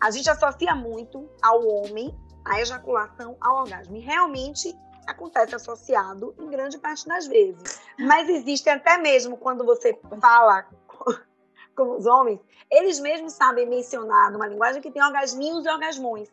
[0.00, 2.12] a gente associa muito ao homem
[2.44, 3.96] a ejaculação ao orgasmo.
[3.96, 4.74] E realmente
[5.06, 7.80] acontece associado em grande parte das vezes.
[7.98, 11.12] Mas existe até mesmo quando você fala com,
[11.76, 16.28] com os homens, eles mesmos sabem mencionar numa linguagem que tem orgasminhos e orgasmões.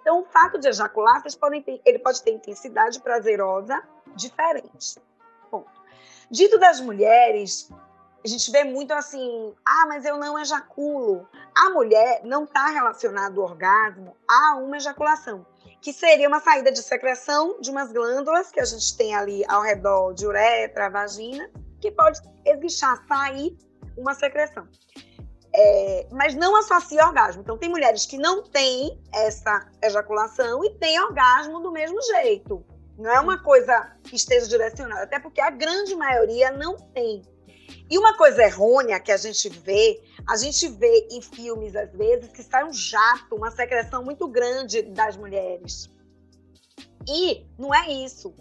[0.00, 3.82] Então, o fato de ejacular, vocês podem ter, ele pode ter intensidade prazerosa
[4.14, 5.00] diferente.
[5.50, 5.70] Ponto.
[6.30, 7.70] Dito das mulheres,
[8.24, 11.28] a gente vê muito assim, ah, mas eu não ejaculo.
[11.54, 15.44] A mulher não está relacionado ao orgasmo a uma ejaculação,
[15.82, 19.60] que seria uma saída de secreção de umas glândulas que a gente tem ali ao
[19.60, 21.50] redor de uretra, vagina,
[21.82, 23.58] que pode esguichar, sair
[23.94, 24.66] uma secreção.
[25.54, 27.42] É, mas não associa orgasmo.
[27.42, 32.64] Então, tem mulheres que não têm essa ejaculação e têm orgasmo do mesmo jeito.
[32.98, 37.22] Não é uma coisa que esteja direcionada, até porque a grande maioria não tem.
[37.90, 42.30] E uma coisa errônea que a gente vê, a gente vê em filmes às vezes
[42.30, 45.90] que sai um jato, uma secreção muito grande das mulheres.
[47.06, 48.34] E não é isso.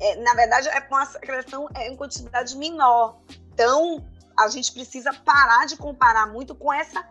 [0.00, 3.20] É, na verdade, é uma secreção em quantidade menor.
[3.52, 4.04] Então,
[4.36, 7.06] a gente precisa parar de comparar muito com essa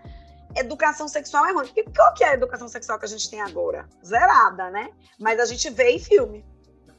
[0.56, 1.68] educação sexual errônea.
[1.68, 3.88] Porque qual que é a educação sexual que a gente tem agora?
[4.06, 4.92] Zerada, né?
[5.20, 6.46] Mas a gente vê em filme.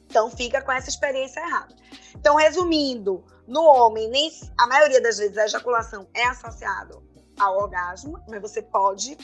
[0.07, 1.75] Então fica com essa experiência errada.
[2.17, 7.03] Então, resumindo, no homem, nem a maioria das vezes a ejaculação é associado
[7.39, 9.19] ao orgasmo, mas você pode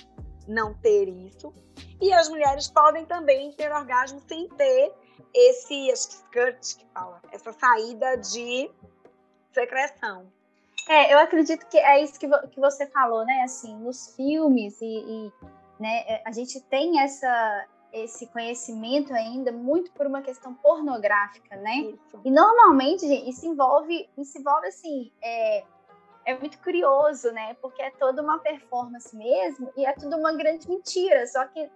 [0.49, 1.55] não ter isso.
[2.01, 4.93] E as mulheres podem também ter orgasmo sem ter
[5.33, 8.69] esse, acho que skirt que fala, essa saída de
[9.53, 10.27] secreção.
[10.89, 13.43] É, eu acredito que é isso que, vo que você falou, né?
[13.45, 15.33] Assim, nos filmes e, e
[15.79, 21.77] né, a gente tem essa, esse conhecimento ainda muito por uma questão pornográfica, né?
[21.79, 22.20] Isso.
[22.25, 25.64] E normalmente, gente, isso envolve, isso envolve assim, é,
[26.27, 27.55] é muito curioso, né?
[27.55, 31.27] Porque é toda uma performance mesmo e é tudo uma grande mentira.
[31.27, 31.70] Só que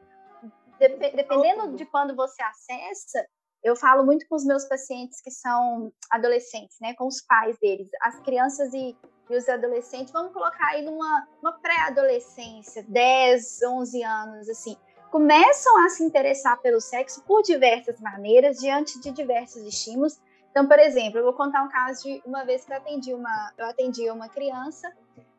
[0.78, 3.26] de, dependendo de quando você acessa,
[3.62, 6.94] eu falo muito com os meus pacientes que são adolescentes, né?
[6.94, 8.96] Com os pais deles, as crianças e,
[9.28, 11.26] e os adolescentes, vamos colocar aí numa
[11.62, 14.76] pré-adolescência, 10, 11 anos, assim
[15.10, 20.20] começam a se interessar pelo sexo por diversas maneiras, diante de diversos estímulos.
[20.50, 23.52] Então, por exemplo, eu vou contar um caso de uma vez que eu atendi uma,
[23.58, 24.90] eu atendi uma criança,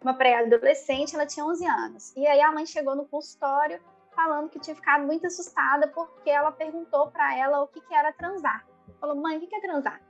[0.01, 2.13] uma pré-adolescente, ela tinha 11 anos.
[2.15, 3.81] E aí a mãe chegou no consultório
[4.13, 8.11] falando que tinha ficado muito assustada porque ela perguntou para ela o que, que era
[8.13, 8.65] transar.
[8.99, 10.01] Falou, mãe, o que, que é transar?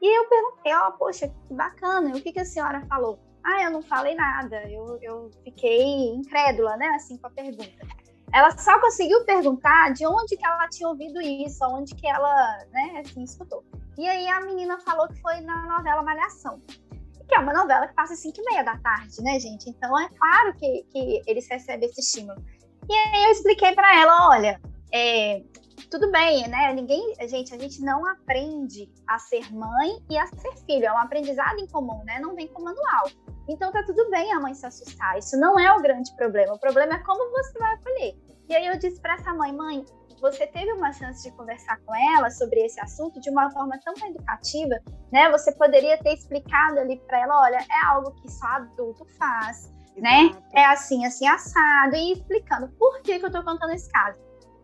[0.00, 3.20] E eu perguntei, ó, oh, poxa, que bacana, o que, que a senhora falou?
[3.44, 8.01] Ah, eu não falei nada, eu, eu fiquei incrédula, né, assim, com a pergunta
[8.32, 13.02] ela só conseguiu perguntar de onde que ela tinha ouvido isso, onde que ela, né,
[13.04, 13.62] assim, escutou.
[13.98, 16.60] E aí a menina falou que foi na novela Malhação,
[17.28, 19.68] que é uma novela que passa às 5 e meia da tarde, né, gente?
[19.68, 22.42] Então é claro que, que eles recebem esse estímulo.
[22.88, 24.60] E aí eu expliquei para ela, olha,
[24.92, 25.42] é,
[25.90, 26.72] tudo bem, né?
[26.72, 30.98] Ninguém, gente, a gente não aprende a ser mãe e a ser filho, é um
[30.98, 32.18] aprendizado em comum, né?
[32.20, 33.04] Não vem com manual.
[33.48, 35.18] Então tá tudo bem a mãe se assustar.
[35.18, 36.54] Isso não é o grande problema.
[36.54, 38.14] O problema é como você vai acolher.
[38.48, 39.84] E aí eu disse para essa mãe, mãe,
[40.20, 43.92] você teve uma chance de conversar com ela sobre esse assunto de uma forma tão
[44.08, 44.76] educativa,
[45.12, 45.30] né?
[45.32, 50.26] Você poderia ter explicado ali para ela, olha, é algo que só adulto faz, né?
[50.26, 50.36] Exato.
[50.36, 50.42] né?
[50.54, 54.16] É assim, assim assado e explicando por que, que eu tô contando esse caso.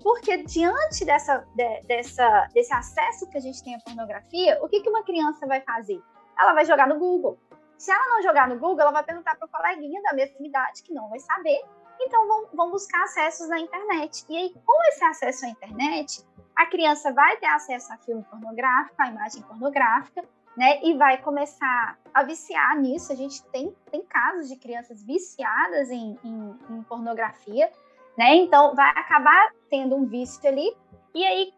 [0.03, 4.81] Porque diante dessa, de, dessa, desse acesso que a gente tem à pornografia, o que,
[4.81, 6.01] que uma criança vai fazer?
[6.39, 7.39] Ela vai jogar no Google.
[7.77, 10.83] Se ela não jogar no Google, ela vai perguntar para o coleguinha da mesma idade,
[10.83, 11.61] que não vai saber.
[12.01, 14.25] Então, vão, vão buscar acessos na internet.
[14.29, 16.25] E aí, com esse acesso à internet,
[16.57, 20.25] a criança vai ter acesso a filme pornográfico, a imagem pornográfica,
[20.57, 20.81] né?
[20.83, 23.13] E vai começar a viciar nisso.
[23.13, 27.71] A gente tem, tem casos de crianças viciadas em, em, em pornografia,
[28.19, 28.35] né?
[28.35, 30.77] Então vai acabar tendo um vício ali
[31.15, 31.53] e aí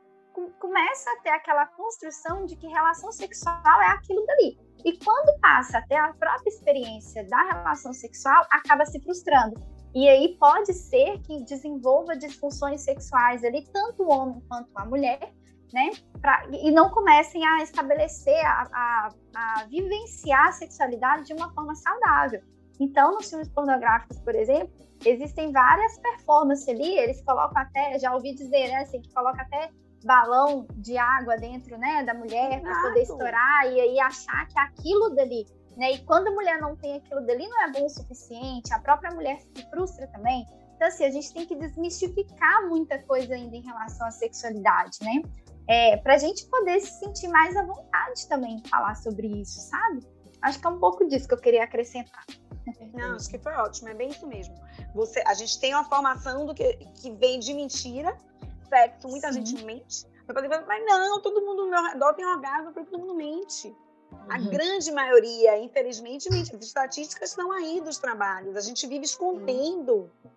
[0.58, 4.58] começa a ter aquela construção de que relação sexual é aquilo dali.
[4.84, 9.60] E quando passa a ter a própria experiência da relação sexual, acaba se frustrando.
[9.94, 15.32] E aí pode ser que desenvolva disfunções sexuais ali, tanto o homem quanto a mulher,
[15.72, 15.90] né?
[16.20, 21.74] Pra, e não comecem a estabelecer, a, a, a vivenciar a sexualidade de uma forma
[21.74, 22.40] saudável.
[22.78, 28.34] Então, nos filmes pornográficos, por exemplo, existem várias performances ali, eles colocam até, já ouvi
[28.34, 29.70] dizer, né, assim, que coloca até
[30.04, 35.10] balão de água dentro, né, da mulher para poder estourar e aí achar que aquilo
[35.10, 35.46] dali,
[35.76, 35.92] né?
[35.92, 39.14] E quando a mulher não tem aquilo dali, não é bom o suficiente, a própria
[39.14, 40.46] mulher se frustra também.
[40.74, 45.22] Então, assim, a gente tem que desmistificar muita coisa ainda em relação à sexualidade, né?
[45.68, 49.60] É, para a gente poder se sentir mais à vontade também de falar sobre isso,
[49.60, 50.00] sabe?
[50.42, 52.24] Acho que é um pouco disso que eu queria acrescentar.
[52.92, 54.54] Não, acho que foi ótimo, é bem isso mesmo.
[54.94, 58.16] Você, a gente tem uma formação do que, que vem de mentira,
[58.68, 59.44] sexo, muita Sim.
[59.44, 60.06] gente mente.
[60.66, 63.74] Mas não, todo mundo no meu redor tem orgasmo, porque todo mundo mente.
[64.28, 64.48] A uhum.
[64.48, 66.54] grande maioria, infelizmente, mente.
[66.54, 68.56] As estatísticas estão aí dos trabalhos.
[68.56, 70.30] A gente vive escondendo uhum.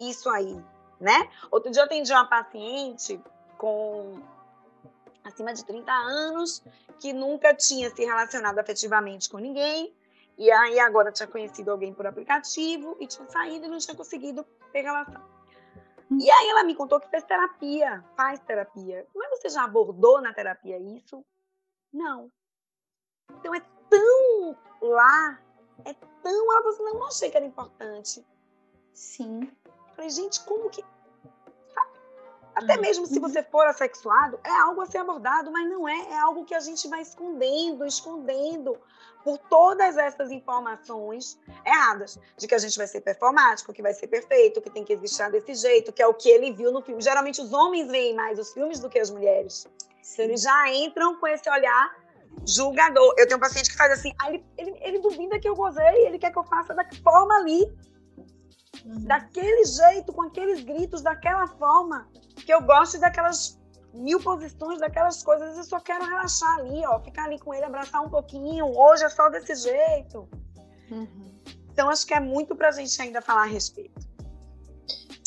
[0.00, 0.58] isso aí,
[1.00, 1.28] né?
[1.50, 3.20] Outro dia eu atendi uma paciente
[3.58, 4.20] com
[5.22, 6.62] acima de 30 anos
[6.98, 9.92] que nunca tinha se relacionado afetivamente com ninguém.
[10.36, 14.44] E aí agora tinha conhecido alguém por aplicativo e tinha saído e não tinha conseguido
[14.72, 15.22] ter relação.
[16.10, 19.06] E aí ela me contou que fez terapia, faz terapia.
[19.14, 21.24] Mas você já abordou na terapia isso?
[21.92, 22.30] Não.
[23.30, 25.40] Então é tão lá,
[25.84, 26.52] é tão.
[26.52, 28.24] Ela falou assim, não, não achei que era importante.
[28.92, 29.50] Sim.
[29.94, 30.84] Falei, gente, como que.
[32.54, 36.18] Até mesmo se você for assexuado, é algo a ser abordado, mas não é, é
[36.20, 38.78] algo que a gente vai escondendo, escondendo
[39.24, 44.06] por todas essas informações erradas, de que a gente vai ser performático, que vai ser
[44.06, 47.00] perfeito, que tem que existir desse jeito, que é o que ele viu no filme.
[47.02, 49.66] Geralmente os homens veem mais os filmes do que as mulheres.
[50.12, 51.96] Então, eles já entram com esse olhar
[52.46, 53.14] julgador.
[53.16, 56.06] Eu tenho um paciente que faz assim, ah, ele, ele, ele duvida que eu gozei,
[56.06, 57.62] ele quer que eu faça da forma ali,
[58.84, 59.04] uhum.
[59.06, 62.06] daquele jeito, com aqueles gritos, daquela forma
[62.44, 63.58] que eu gosto daquelas
[63.92, 68.02] mil posições, daquelas coisas, eu só quero relaxar ali, ó, ficar ali com ele, abraçar
[68.02, 70.28] um pouquinho, hoje é só desse jeito.
[70.90, 71.34] Uhum.
[71.70, 74.00] Então, acho que é muito para a gente ainda falar a respeito.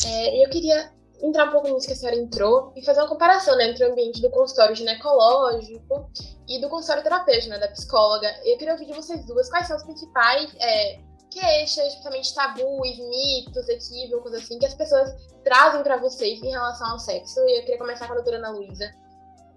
[0.05, 0.91] É, eu queria
[1.21, 3.91] entrar um pouco nisso que a senhora entrou e fazer uma comparação né, entre o
[3.91, 6.11] ambiente do consultório ginecológico
[6.47, 8.27] e do consultório terapêutico, né, da psicóloga.
[8.45, 10.99] Eu queria ouvir de vocês duas quais são os principais é,
[11.29, 16.99] queixas, justamente tabus, mitos, equívocos, assim, que as pessoas trazem para vocês em relação ao
[16.99, 17.39] sexo.
[17.41, 18.93] E eu queria começar com a doutora Ana Luísa.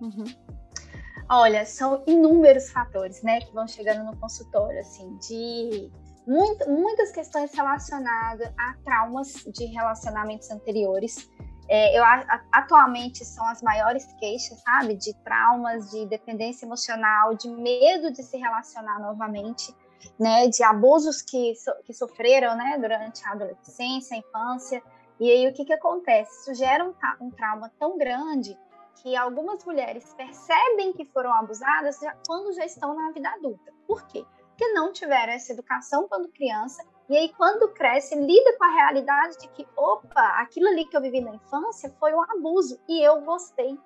[0.00, 0.24] Uhum.
[1.28, 5.90] Olha, são inúmeros fatores, né, que vão chegando no consultório, assim, de
[6.26, 11.28] muito, muitas questões relacionadas a traumas de relacionamentos anteriores.
[11.68, 17.48] É, eu a, atualmente são as maiores queixas, sabe, de traumas, de dependência emocional, de
[17.48, 19.72] medo de se relacionar novamente
[20.18, 24.82] né, de abusos que, so, que sofreram, né, durante a adolescência, a infância.
[25.18, 26.40] E aí o que que acontece?
[26.40, 28.58] Isso gera um, um trauma tão grande
[29.02, 33.72] que algumas mulheres percebem que foram abusadas já, quando já estão na vida adulta.
[33.86, 34.24] Por quê?
[34.48, 39.38] Porque não tiveram essa educação quando criança e aí quando cresce lida com a realidade
[39.38, 43.20] de que, opa, aquilo ali que eu vivi na infância foi um abuso e eu
[43.22, 43.78] gostei.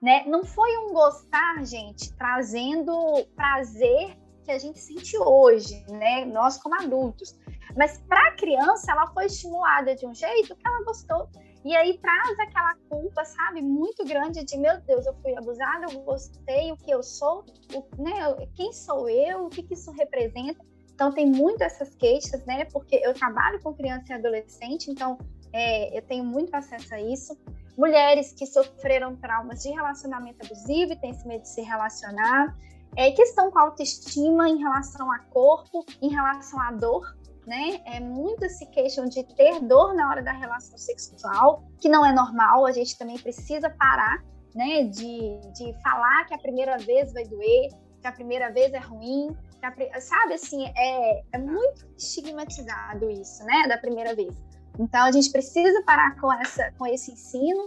[0.00, 0.24] Né?
[0.26, 2.92] Não foi um gostar, gente, trazendo
[3.36, 6.24] prazer que a gente sente hoje, né?
[6.24, 7.38] Nós como adultos.
[7.76, 11.28] Mas para a criança, ela foi estimulada de um jeito que ela gostou.
[11.64, 16.00] E aí traz aquela culpa, sabe, muito grande de meu Deus, eu fui abusada, eu
[16.00, 20.64] gostei, o que eu sou, o, né, quem sou eu, o que, que isso representa.
[20.92, 22.64] Então tem muito essas queixas, né?
[22.66, 25.18] Porque eu trabalho com criança e adolescente, então
[25.52, 27.36] é, eu tenho muito acesso a isso.
[27.76, 32.56] Mulheres que sofreram traumas de relacionamento abusivo e têm esse medo de se relacionar
[32.96, 37.16] é, questão com autoestima em relação a corpo, em relação à dor,
[37.46, 37.80] né?
[37.86, 42.12] É, muitas se queixam de ter dor na hora da relação sexual, que não é
[42.12, 44.22] normal, a gente também precisa parar,
[44.54, 44.84] né?
[44.84, 47.70] De, de falar que a primeira vez vai doer,
[48.00, 53.66] que a primeira vez é ruim, a, sabe assim, é, é muito estigmatizado isso, né?
[53.68, 54.34] Da primeira vez.
[54.78, 57.66] Então a gente precisa parar com, essa, com esse ensino.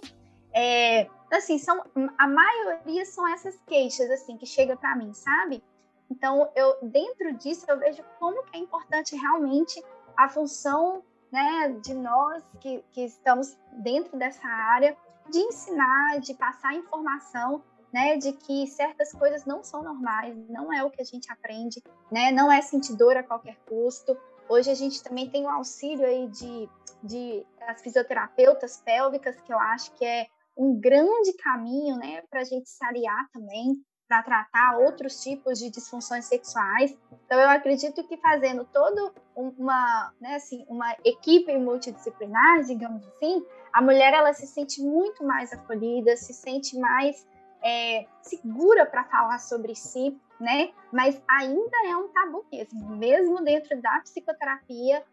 [0.56, 1.84] É, assim, são
[2.18, 5.62] a maioria são essas queixas assim que chega para mim, sabe?
[6.10, 9.84] Então, eu dentro disso eu vejo como que é importante realmente
[10.16, 14.96] a função, né, de nós que, que estamos dentro dessa área
[15.30, 20.84] de ensinar, de passar informação, né, de que certas coisas não são normais, não é
[20.84, 24.76] o que a gente aprende, né, não é sentir dor a qualquer custo, Hoje a
[24.76, 26.70] gente também tem o auxílio aí de,
[27.04, 30.28] de as fisioterapeutas pélvicas, que eu acho que é
[30.58, 33.76] um grande caminho, né, para a gente se aliar também
[34.08, 36.96] para tratar outros tipos de disfunções sexuais.
[37.26, 43.44] Então, eu acredito que fazendo toda uma, né, assim, uma equipe multidisciplinar, digamos assim,
[43.74, 47.28] a mulher ela se sente muito mais acolhida, se sente mais
[47.64, 50.72] é, segura para falar sobre si, né?
[50.92, 55.04] Mas ainda é um tabu mesmo, mesmo dentro da psicoterapia,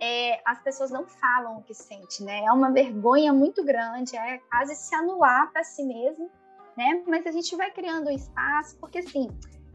[0.00, 2.44] é, as pessoas não falam o que sente, né?
[2.44, 6.30] É uma vergonha muito grande, é quase se anular para si mesmo,
[6.76, 7.02] né?
[7.06, 9.28] Mas a gente vai criando um espaço, porque assim,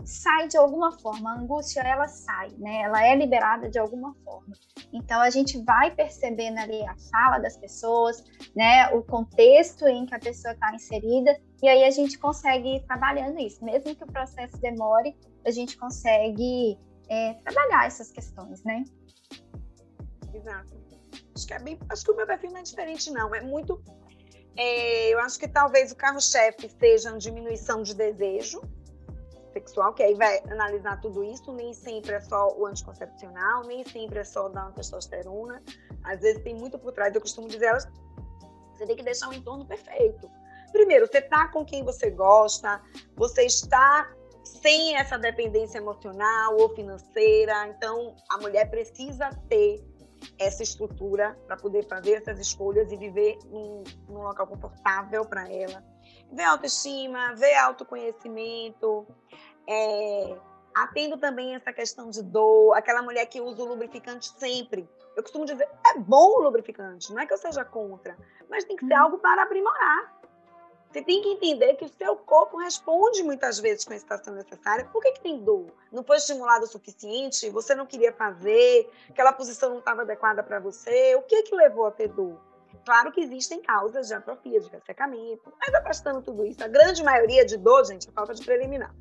[0.03, 2.81] sai de alguma forma, a angústia ela sai, né?
[2.81, 4.55] Ela é liberada de alguma forma.
[4.91, 8.23] Então a gente vai percebendo ali a fala das pessoas,
[8.55, 8.87] né?
[8.95, 13.39] O contexto em que a pessoa está inserida e aí a gente consegue ir trabalhando
[13.39, 15.15] isso, mesmo que o processo demore,
[15.45, 18.83] a gente consegue é, trabalhar essas questões, né?
[20.35, 20.73] Exato.
[21.35, 23.81] Acho que é bem, acho que o meu perfil não é diferente não, é muito
[24.57, 28.61] é, eu acho que talvez o carro-chefe seja a diminuição de desejo,
[29.51, 34.19] sexual, que aí vai analisar tudo isso, nem sempre é só o anticoncepcional, nem sempre
[34.19, 35.61] é só dar uma testosterona.
[36.03, 37.87] Às vezes tem muito por trás, eu costumo dizer elas,
[38.73, 40.29] você tem que deixar o entorno perfeito.
[40.71, 42.81] Primeiro, você está com quem você gosta,
[43.15, 44.09] você está
[44.43, 49.83] sem essa dependência emocional ou financeira, então a mulher precisa ter
[50.39, 55.83] essa estrutura para poder fazer essas escolhas e viver num, num local confortável para ela
[56.31, 59.07] ver autoestima, ver autoconhecimento,
[59.67, 60.37] é,
[60.75, 64.87] atendo também essa questão de dor, aquela mulher que usa o lubrificante sempre.
[65.15, 68.17] Eu costumo dizer, é bom o lubrificante, não é que eu seja contra,
[68.49, 69.01] mas tem que ser uhum.
[69.01, 70.14] algo para aprimorar.
[70.95, 74.85] Você tem que entender que o seu corpo responde muitas vezes com a excitação necessária.
[74.85, 75.65] Por que, que tem dor?
[75.91, 77.49] Não foi estimulado o suficiente?
[77.49, 78.89] Você não queria fazer?
[79.09, 81.13] Aquela posição não estava adequada para você?
[81.15, 82.39] O que que levou a ter dor?
[82.85, 87.45] Claro que existem causas de atrofia, de ressecamento, mas afastando tudo isso, a grande maioria
[87.45, 88.95] de dor, gente, é falta de preliminar.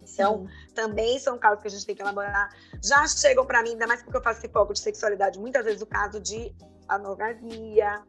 [0.00, 2.48] Então, também são casos que a gente tem que elaborar.
[2.82, 5.82] Já chegam para mim, ainda mais porque eu faço esse foco de sexualidade, muitas vezes
[5.82, 6.54] o caso de
[6.88, 8.02] anorgasmia,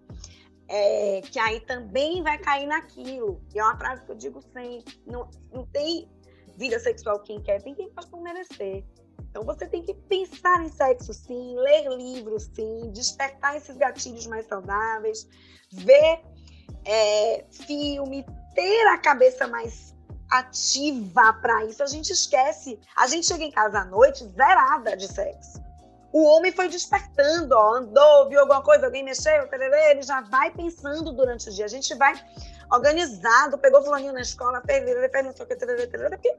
[0.67, 3.41] é, que aí também vai cair naquilo.
[3.53, 6.09] E é uma frase que eu digo sempre: não, não tem
[6.57, 8.83] vida sexual quem quer, tem quem faz por merecer.
[9.29, 14.47] Então você tem que pensar em sexo sim, ler livros sim, despertar esses gatilhos mais
[14.47, 15.27] saudáveis,
[15.71, 16.21] ver
[16.85, 19.95] é, filme, ter a cabeça mais
[20.31, 21.83] ativa para isso.
[21.83, 22.79] A gente esquece.
[22.95, 25.66] A gente chega em casa à noite zerada de sexo.
[26.17, 29.47] O homem foi despertando, ó, andou, viu alguma coisa, alguém mexeu,
[29.91, 31.65] ele já vai pensando durante o dia.
[31.65, 32.11] A gente vai
[32.71, 36.35] organizado, pegou fulaninho na escola, fez, fez não sei o que, porque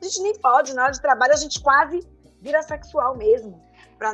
[0.00, 2.00] a gente nem pode, na hora de trabalho a gente quase
[2.40, 3.62] vira sexual mesmo.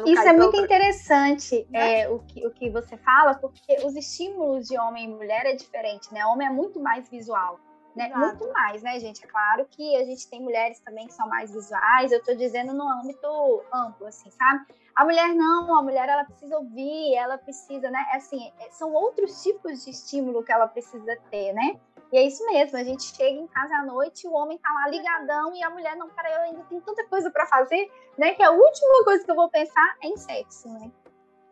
[0.04, 0.60] Isso é muito outra...
[0.60, 2.00] interessante né?
[2.02, 5.54] é, o, que, o que você fala, porque os estímulos de homem e mulher é
[5.54, 6.26] diferente, né?
[6.26, 7.58] O homem é muito mais visual.
[7.96, 8.12] Né?
[8.14, 9.24] Muito mais, né, gente?
[9.24, 12.72] É claro que a gente tem mulheres também que são mais visuais, eu tô dizendo
[12.72, 13.26] no âmbito
[13.72, 14.66] amplo, assim, sabe?
[14.98, 18.04] A mulher não, a mulher ela precisa ouvir, ela precisa, né?
[18.14, 21.80] Assim, é, são outros tipos de estímulo que ela precisa ter, né?
[22.10, 24.88] E é isso mesmo, a gente chega em casa à noite, o homem tá lá
[24.88, 27.88] ligadão e a mulher não, para eu ainda tem tanta coisa para fazer,
[28.18, 28.34] né?
[28.34, 30.90] Que a última coisa que eu vou pensar é em sexo, né?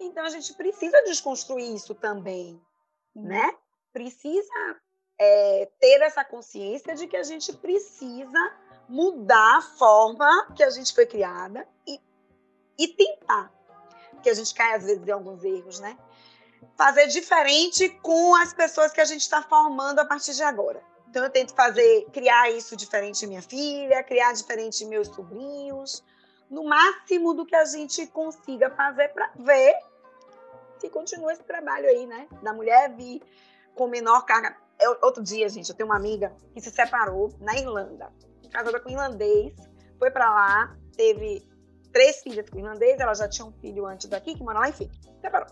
[0.01, 2.61] Então a gente precisa desconstruir isso também,
[3.15, 3.55] né?
[3.93, 4.77] Precisa
[5.21, 8.53] é, ter essa consciência de que a gente precisa
[8.89, 12.01] mudar a forma que a gente foi criada e,
[12.79, 13.53] e tentar,
[14.23, 15.97] que a gente cai às vezes em alguns erros, né?
[16.77, 20.83] fazer diferente com as pessoas que a gente está formando a partir de agora.
[21.09, 26.05] Então eu tento fazer, criar isso diferente em minha filha, criar diferente em meus sobrinhos,
[26.51, 29.75] no máximo do que a gente consiga fazer para ver
[30.79, 32.29] se continua esse trabalho aí, né?
[32.43, 33.23] Da mulher vir
[33.75, 34.57] com menor carga.
[34.79, 38.13] Eu, outro dia, gente, eu tenho uma amiga que se separou na Irlanda,
[38.53, 39.55] casada com um irlandês,
[39.99, 41.49] foi para lá, teve
[41.97, 44.91] três filhas com irlandês, ela já tinha um filho antes daqui, que mora lá, enfim,
[45.19, 45.49] separou.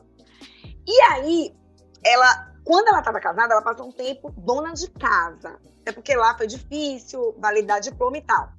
[0.86, 1.56] E aí,
[2.04, 5.58] ela, quando ela estava casada, ela passou um tempo dona de casa.
[5.80, 8.52] Até porque lá foi difícil, validar diploma e tal.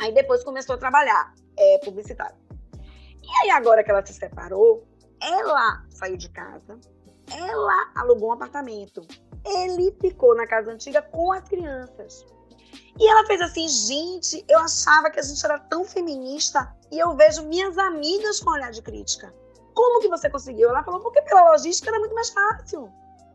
[0.00, 2.36] Aí depois começou a trabalhar, é, publicitário.
[3.20, 4.86] E aí, agora que ela se separou,
[5.20, 6.78] ela saiu de casa,
[7.28, 9.04] ela alugou um apartamento.
[9.44, 12.24] Ele ficou na casa antiga com as crianças.
[12.98, 17.14] E ela fez assim, gente, eu achava que a gente era tão feminista e eu
[17.16, 19.34] vejo minhas amigas com olhar de crítica.
[19.74, 20.70] Como que você conseguiu?
[20.70, 22.92] Ela falou, porque pela logística era muito mais fácil.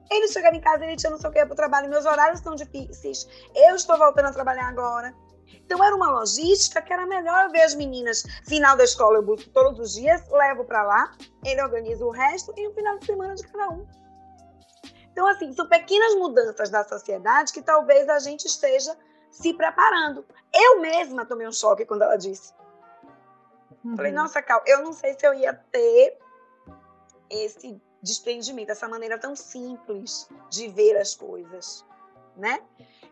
[0.09, 2.39] Ele chegava em casa, ele tinha não sei o que para o trabalho, meus horários
[2.39, 3.27] são difíceis.
[3.53, 5.13] Eu estou voltando a trabalhar agora.
[5.53, 8.23] Então era uma logística que era melhor ver as meninas.
[8.47, 11.11] Final da escola eu busco todos os dias, levo para lá,
[11.45, 13.85] ele organiza o resto e o final de semana de cada um.
[15.11, 18.95] Então, assim, são pequenas mudanças da sociedade que talvez a gente esteja
[19.29, 20.25] se preparando.
[20.53, 22.53] Eu mesma tomei um choque quando ela disse.
[23.83, 23.95] Uhum.
[23.95, 26.17] Falei, nossa, Cal, eu não sei se eu ia ter
[27.29, 31.85] esse desprendimento, essa maneira tão simples de ver as coisas,
[32.35, 32.61] né?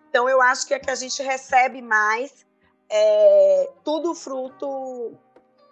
[0.09, 2.45] Então, eu acho que é que a gente recebe mais
[2.89, 5.17] é, tudo fruto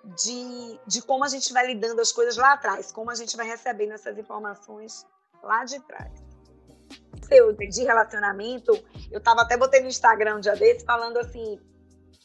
[0.04, 3.48] de, de como a gente vai lidando as coisas lá atrás, como a gente vai
[3.48, 5.06] recebendo essas informações
[5.42, 6.25] lá de trás.
[7.24, 8.72] Seu de relacionamento,
[9.12, 11.60] eu tava até botei no Instagram um dia desse falando assim,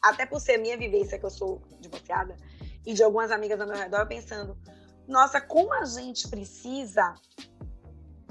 [0.02, 2.36] até por ser minha vivência que eu sou divorciada
[2.84, 4.56] e de algumas amigas ao meu redor pensando,
[5.06, 7.14] nossa, como a gente precisa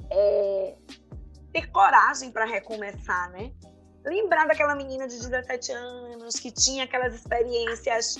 [0.09, 0.75] é,
[1.51, 3.51] ter coragem para recomeçar, né?
[4.03, 8.15] Lembrar daquela menina de 17 anos que tinha aquelas experiências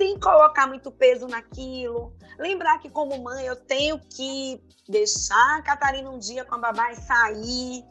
[0.00, 2.14] sem colocar muito peso naquilo.
[2.38, 6.90] Lembrar que, como mãe, eu tenho que deixar a Catarina um dia com a babá
[6.90, 7.84] e sair.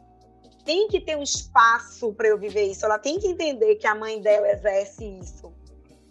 [0.64, 2.84] Tem que ter um espaço para eu viver isso.
[2.84, 5.54] Ela tem que entender que a mãe dela exerce isso.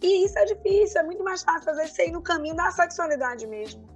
[0.00, 3.46] E isso é difícil, é muito mais fácil fazer isso aí no caminho da sexualidade
[3.46, 3.86] mesmo.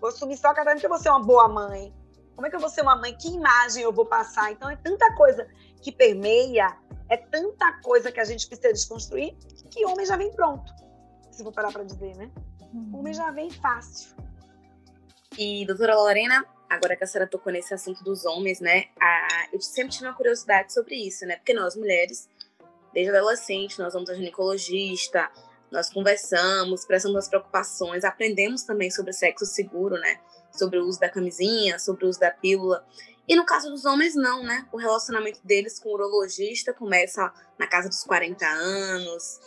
[0.00, 1.94] Vou assumir só a Catarina que eu vou ser uma boa mãe.
[2.34, 3.14] Como é que eu vou ser uma mãe?
[3.14, 4.50] Que imagem eu vou passar?
[4.50, 5.46] Então é tanta coisa
[5.80, 6.76] que permeia,
[7.08, 9.36] é tanta coisa que a gente precisa desconstruir,
[9.70, 10.79] que homem já vem pronto
[11.40, 12.30] se for parar para dizer, né?
[12.72, 12.90] Uhum.
[12.92, 14.14] O homem já vem fácil.
[15.38, 18.84] E, doutora Lorena, agora que a senhora tocou nesse assunto dos homens, né?
[19.00, 21.36] A, eu sempre tive uma curiosidade sobre isso, né?
[21.36, 22.28] Porque nós, mulheres,
[22.92, 25.30] desde adolescente, nós vamos a ginecologista,
[25.70, 30.20] nós conversamos, prestamos as preocupações, aprendemos também sobre sexo seguro, né?
[30.52, 32.86] Sobre o uso da camisinha, sobre o uso da pílula.
[33.26, 34.66] E no caso dos homens, não, né?
[34.72, 39.40] O relacionamento deles com o urologista começa na casa dos 40 anos,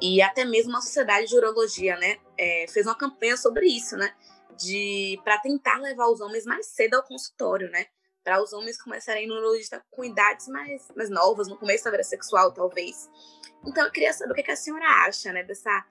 [0.00, 4.14] e até mesmo a Sociedade de Urologia, né, é, fez uma campanha sobre isso, né,
[4.56, 7.86] de para tentar levar os homens mais cedo ao consultório, né,
[8.22, 12.02] para os homens começarem no urologista com idades mais, mais novas, no começo da vida
[12.02, 13.08] sexual, talvez.
[13.64, 15.84] Então, eu queria saber o que a senhora acha, né, dessa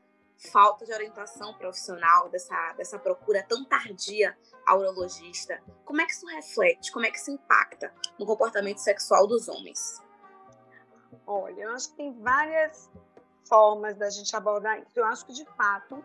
[0.51, 5.61] falta de orientação profissional, dessa, dessa procura tão tardia ao urologista.
[5.83, 9.99] Como é que isso reflete, como é que isso impacta no comportamento sexual dos homens?
[11.25, 12.89] Olha, eu acho que tem várias
[13.47, 14.91] formas da gente abordar isso.
[14.95, 16.03] Eu acho que, de fato,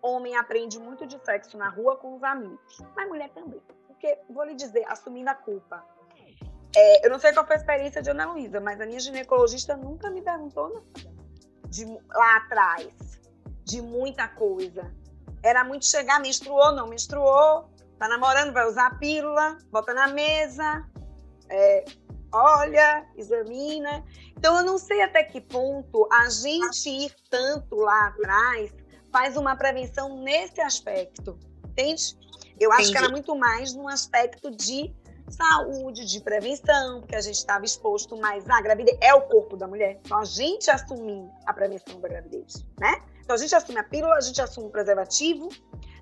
[0.00, 3.62] homem aprende muito de sexo na rua com os amigos, mas mulher também.
[3.86, 5.84] Porque, vou lhe dizer, assumindo a culpa,
[6.74, 9.76] é, eu não sei qual foi a experiência de Ana Luísa, mas a minha ginecologista
[9.76, 11.12] nunca me perguntou nada.
[11.68, 13.20] De, lá atrás,
[13.64, 14.92] de muita coisa.
[15.42, 20.86] Era muito chegar, menstruou, não menstruou, tá namorando, vai usar a pílula, bota na mesa,
[21.48, 21.84] é,
[22.32, 24.04] olha, examina.
[24.36, 28.72] Então, eu não sei até que ponto a gente ir tanto lá atrás
[29.12, 32.16] faz uma prevenção nesse aspecto, entende?
[32.58, 32.92] Eu acho Entendi.
[32.92, 34.94] que era muito mais num aspecto de
[35.28, 38.96] saúde, de prevenção, porque a gente estava exposto mais à gravidez.
[39.00, 40.00] É o corpo da mulher.
[40.04, 43.02] Então, a gente assumir a prevenção da gravidez, né?
[43.20, 45.48] Então, a gente assume a pílula, a gente assume o preservativo.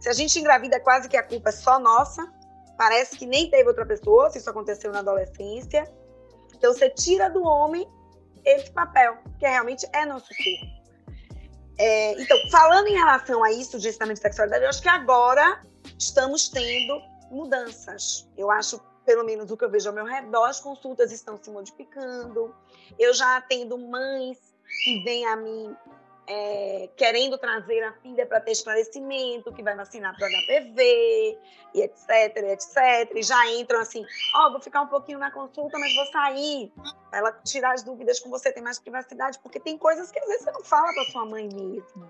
[0.01, 2.33] Se a gente engravida, quase que a culpa é só nossa.
[2.77, 5.85] Parece que nem teve outra pessoa, se isso aconteceu na adolescência.
[6.61, 7.89] Então você tira do homem
[8.45, 10.81] esse papel, que realmente é nosso corpo.
[11.79, 15.63] É, então, falando em relação a isso, de ensinamento de sexualidade, eu acho que agora
[15.99, 17.01] estamos tendo
[17.31, 18.29] mudanças.
[18.37, 21.51] Eu acho, pelo menos o que eu vejo ao meu redor, as consultas estão se
[21.51, 22.55] modificando.
[22.99, 24.37] Eu já atendo mães
[24.85, 25.75] que vêm a mim
[26.33, 31.37] é, querendo trazer a filha para ter esclarecimento, que vai vacinar para HPV,
[31.75, 33.17] e etc, etc.
[33.17, 34.07] E já entram assim,
[34.37, 36.73] ó, oh, vou ficar um pouquinho na consulta, mas vou sair.
[37.13, 40.45] Ela tirar as dúvidas com você, ter mais privacidade, porque tem coisas que às vezes
[40.45, 42.09] você não fala para sua mãe mesmo.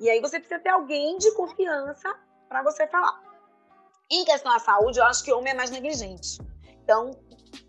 [0.00, 2.18] E aí você precisa ter alguém de confiança
[2.48, 3.20] para você falar.
[4.10, 6.38] Em questão à saúde, eu acho que o homem é mais negligente.
[6.82, 7.10] Então,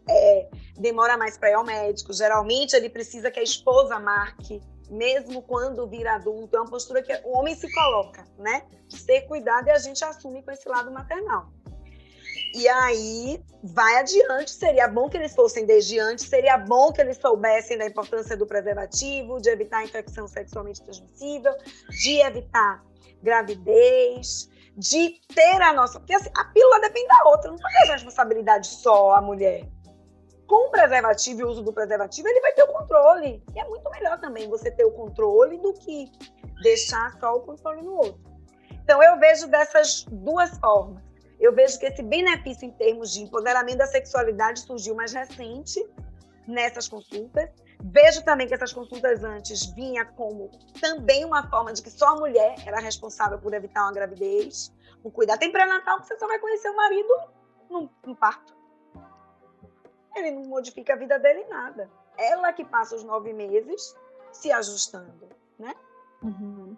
[0.09, 2.13] é, demora mais para ir ao médico.
[2.13, 7.14] Geralmente, ele precisa que a esposa marque mesmo quando vira adulto, é uma postura que
[7.24, 8.64] o homem se coloca, né?
[8.90, 11.52] Ser cuidado e a gente assume com esse lado maternal.
[12.54, 17.18] E aí vai adiante, seria bom que eles fossem desde antes, seria bom que eles
[17.18, 21.54] soubessem da importância do preservativo, de evitar infecção sexualmente transmissível,
[22.02, 22.84] de evitar
[23.22, 26.00] gravidez, de ter a nossa.
[26.00, 29.68] Porque assim, a pílula depende da outra, não pode ter responsabilidade só a mulher
[30.48, 33.43] com o preservativo e o uso do preservativo, ele vai ter o controle.
[33.54, 36.12] E é muito melhor também você ter o controle do que
[36.62, 38.22] deixar só o controle no outro.
[38.84, 41.04] Então, eu vejo dessas duas formas.
[41.39, 45.86] Eu vejo que esse benefício em termos de empoderamento da sexualidade surgiu mais recente
[46.48, 47.50] nessas consultas.
[47.84, 52.16] Vejo também que essas consultas antes vinha como também uma forma de que só a
[52.16, 54.74] mulher era responsável por evitar uma gravidez.
[55.04, 57.10] O cuidar tem pré-natal que você só vai conhecer o marido
[57.70, 58.55] no, no parto.
[60.16, 61.89] Ele não modifica a vida dele em nada.
[62.18, 63.95] Ela que passa os nove meses
[64.32, 65.74] se ajustando, né?
[66.22, 66.76] Uhum.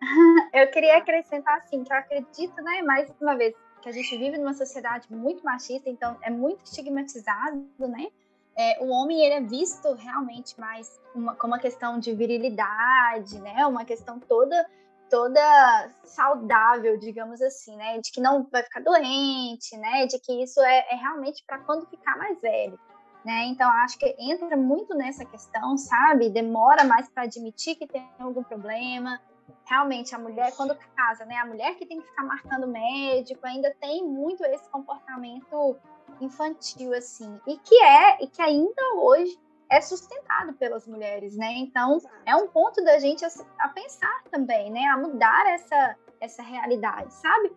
[0.52, 4.38] Eu queria acrescentar assim, que eu acredito, né, mais uma vez, que a gente vive
[4.38, 8.08] numa sociedade muito machista, então é muito estigmatizado, né?
[8.56, 13.66] É, o homem ele é visto realmente mais uma, como uma questão de virilidade, né?
[13.66, 14.68] Uma questão toda
[15.10, 17.98] toda saudável, digamos assim, né?
[17.98, 20.06] De que não vai ficar doente, né?
[20.06, 22.78] De que isso é, é realmente para quando ficar mais velho,
[23.24, 23.46] né?
[23.46, 26.30] Então acho que entra muito nessa questão, sabe?
[26.30, 29.20] Demora mais para admitir que tem algum problema.
[29.64, 31.36] Realmente a mulher quando casa, né?
[31.36, 35.76] A mulher que tem que ficar marcando médico ainda tem muito esse comportamento
[36.20, 39.38] infantil assim e que é e que ainda hoje
[39.70, 41.52] é sustentado pelas mulheres, né?
[41.52, 43.28] Então, é um ponto da gente a,
[43.60, 44.84] a, pensar também, né?
[44.86, 47.52] A mudar essa, essa realidade, sabe?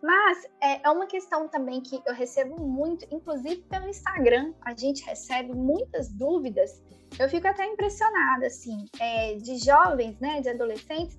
[0.00, 5.04] Mas é, é uma questão também que eu recebo muito, inclusive pelo Instagram, a gente
[5.04, 6.80] recebe muitas dúvidas.
[7.18, 11.18] Eu fico até impressionada, assim, é, de jovens, né, de adolescentes,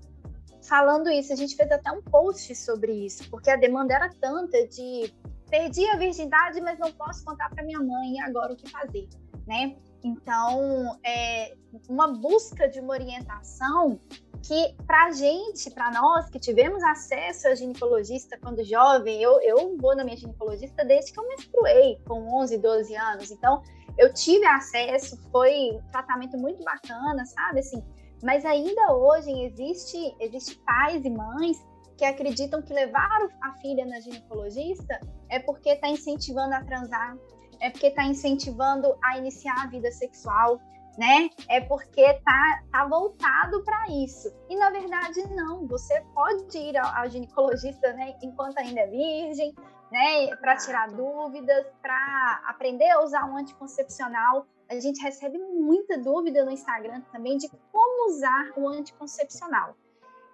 [0.66, 1.34] falando isso.
[1.34, 5.14] A gente fez até um post sobre isso, porque a demanda era tanta de
[5.50, 9.08] perdi a virgindade, mas não posso contar para minha mãe agora o que fazer,
[9.48, 9.76] né?
[10.04, 11.56] Então, é
[11.90, 14.00] uma busca de uma orientação
[14.44, 19.96] que, para gente, para nós que tivemos acesso a ginecologista quando jovem, eu, eu vou
[19.96, 23.32] na minha ginecologista desde que eu menstruei, com 11, 12 anos.
[23.32, 23.64] Então,
[23.98, 27.60] eu tive acesso, foi um tratamento muito bacana, sabe?
[27.62, 27.84] Assim,
[28.24, 31.58] mas ainda hoje existe, existe pais e mães
[31.98, 37.18] que acreditam que levar a filha na ginecologista é porque está incentivando a transar,
[37.60, 40.60] é porque está incentivando a iniciar a vida sexual,
[40.98, 41.30] né?
[41.48, 44.34] É porque tá, tá voltado para isso.
[44.50, 49.54] E na verdade não, você pode ir ao, ao ginecologista, né, enquanto ainda é virgem,
[49.92, 54.48] né, para tirar dúvidas, para aprender a usar um anticoncepcional.
[54.70, 59.76] A gente recebe muita dúvida no Instagram também de como usar o anticoncepcional.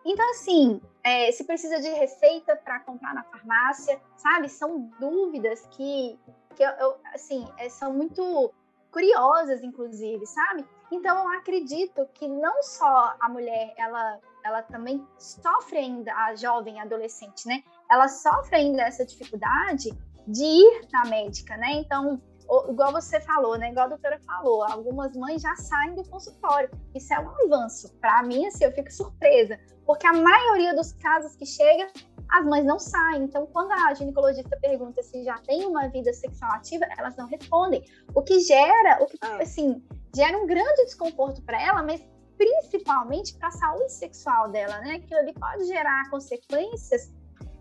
[0.05, 4.49] Então, assim, é, se precisa de receita para comprar na farmácia, sabe?
[4.49, 6.19] São dúvidas que,
[6.55, 8.53] que eu, eu, assim, é, são muito
[8.91, 10.65] curiosas, inclusive, sabe?
[10.91, 16.79] Então, eu acredito que não só a mulher, ela, ela também sofre ainda, a jovem
[16.79, 17.63] adolescente, né?
[17.89, 19.89] Ela sofre ainda essa dificuldade
[20.27, 21.73] de ir na médica, né?
[21.73, 22.21] Então,
[22.69, 23.71] igual você falou, né?
[23.71, 26.69] Igual a doutora falou, algumas mães já saem do consultório.
[26.93, 27.93] Isso é um avanço.
[27.99, 31.87] Para mim, assim, eu fico surpresa, porque a maioria dos casos que chega,
[32.29, 33.23] as mães não saem.
[33.23, 37.83] Então, quando a ginecologista pergunta se já tem uma vida sexual ativa, elas não respondem.
[38.13, 39.37] O que gera, o que, ah.
[39.41, 39.83] assim,
[40.15, 42.01] gera um grande desconforto para ela, mas
[42.37, 44.95] principalmente para a saúde sexual dela, né?
[44.95, 47.11] Aquilo ali pode gerar consequências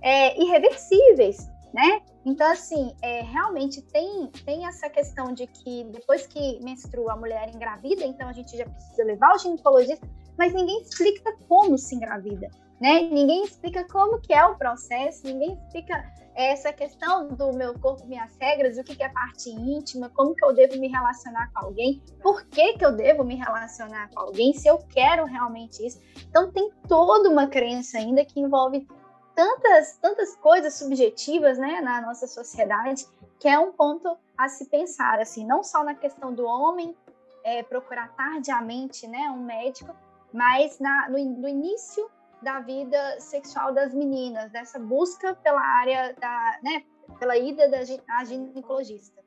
[0.00, 2.00] é, irreversíveis né?
[2.24, 7.48] Então, assim, é, realmente tem, tem essa questão de que depois que menstrua a mulher
[7.54, 10.06] engravida, então a gente já precisa levar o ginecologista,
[10.36, 12.48] mas ninguém explica como se engravida,
[12.80, 13.02] né?
[13.02, 16.04] Ninguém explica como que é o processo, ninguém explica
[16.34, 20.44] essa questão do meu corpo, minhas regras, o que, que é parte íntima, como que
[20.44, 24.54] eu devo me relacionar com alguém, por que, que eu devo me relacionar com alguém,
[24.54, 26.00] se eu quero realmente isso.
[26.28, 28.86] Então tem toda uma crença ainda que envolve
[29.34, 33.06] tantas, tantas coisas subjetivas né, na nossa sociedade
[33.38, 36.96] que é um ponto a se pensar, assim, não só na questão do homem
[37.42, 39.94] é, procurar tardiamente né, um médico,
[40.32, 42.08] mas na, no, no, início
[42.40, 46.84] da vida sexual das meninas, dessa busca pela área da, né,
[47.18, 49.20] pela ida da ginecologista.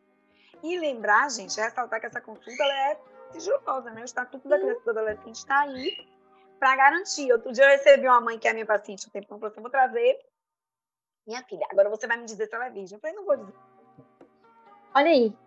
[0.63, 2.99] E lembrar, gente, ressaltar que essa consulta ela é
[3.31, 4.01] sigilosa, né?
[4.01, 6.07] O Estatuto da Criança e do Adolescente está aí
[6.65, 7.31] para garantir.
[7.31, 9.69] Outro dia eu recebi uma mãe que é minha paciente um tempo, falou assim, vou
[9.69, 10.19] trazer
[11.27, 11.63] minha filha.
[11.69, 12.95] Agora você vai me dizer se ela é virgem.
[12.95, 13.53] Eu falei, não vou dizer.
[14.95, 15.37] Olha aí.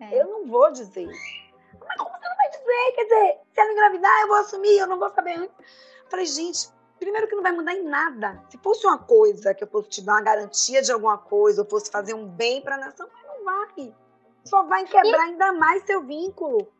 [0.00, 0.20] É.
[0.20, 1.06] Eu não vou dizer.
[1.06, 2.92] Mas como você não vai dizer?
[2.94, 5.56] Quer dizer, se ela engravidar, eu vou assumir, eu não vou saber antes.
[5.58, 6.68] Eu falei, gente,
[6.98, 8.44] primeiro que não vai mudar em nada.
[8.50, 11.68] Se fosse uma coisa que eu fosse te dar uma garantia de alguma coisa, ou
[11.68, 13.94] fosse fazer um bem para a nação, mas não vai.
[14.44, 15.30] Só vai quebrar e...
[15.30, 16.70] ainda mais seu vínculo.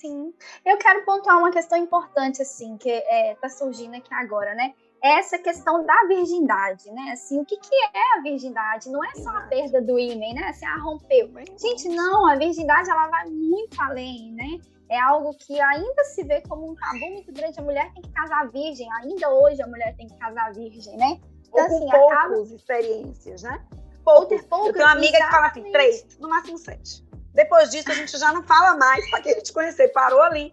[0.00, 0.34] Sim.
[0.64, 4.74] Eu quero pontuar uma questão importante, assim, que é, tá surgindo aqui agora, né?
[5.00, 7.12] Essa questão da virgindade, né?
[7.12, 8.88] Assim, o que, que é a virgindade?
[8.90, 10.48] Não é só a perda do ímã, né?
[10.48, 11.30] Assim, ah, rompeu.
[11.56, 14.60] Gente, não, a virgindade, ela vai muito além, né?
[14.88, 17.60] É algo que ainda se vê como um tabu muito grande.
[17.60, 18.88] A mulher tem que casar virgem.
[18.94, 21.20] Ainda hoje a mulher tem que casar virgem, né?
[21.48, 22.54] Então, Ou com assim, poucas acaba...
[22.54, 23.64] experiências, né?
[24.04, 24.42] Poucas.
[24.42, 25.24] Eu tenho uma amiga exatamente.
[25.24, 27.03] que fala assim, três, no máximo sete.
[27.34, 29.88] Depois disso, a gente já não fala mais para quem te conhecer.
[29.88, 30.52] Parou ali.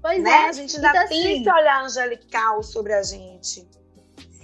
[0.00, 0.30] Pois né?
[0.30, 0.48] é.
[0.48, 3.68] A gente ainda então, tem assim, esse olhar angelical sobre a gente.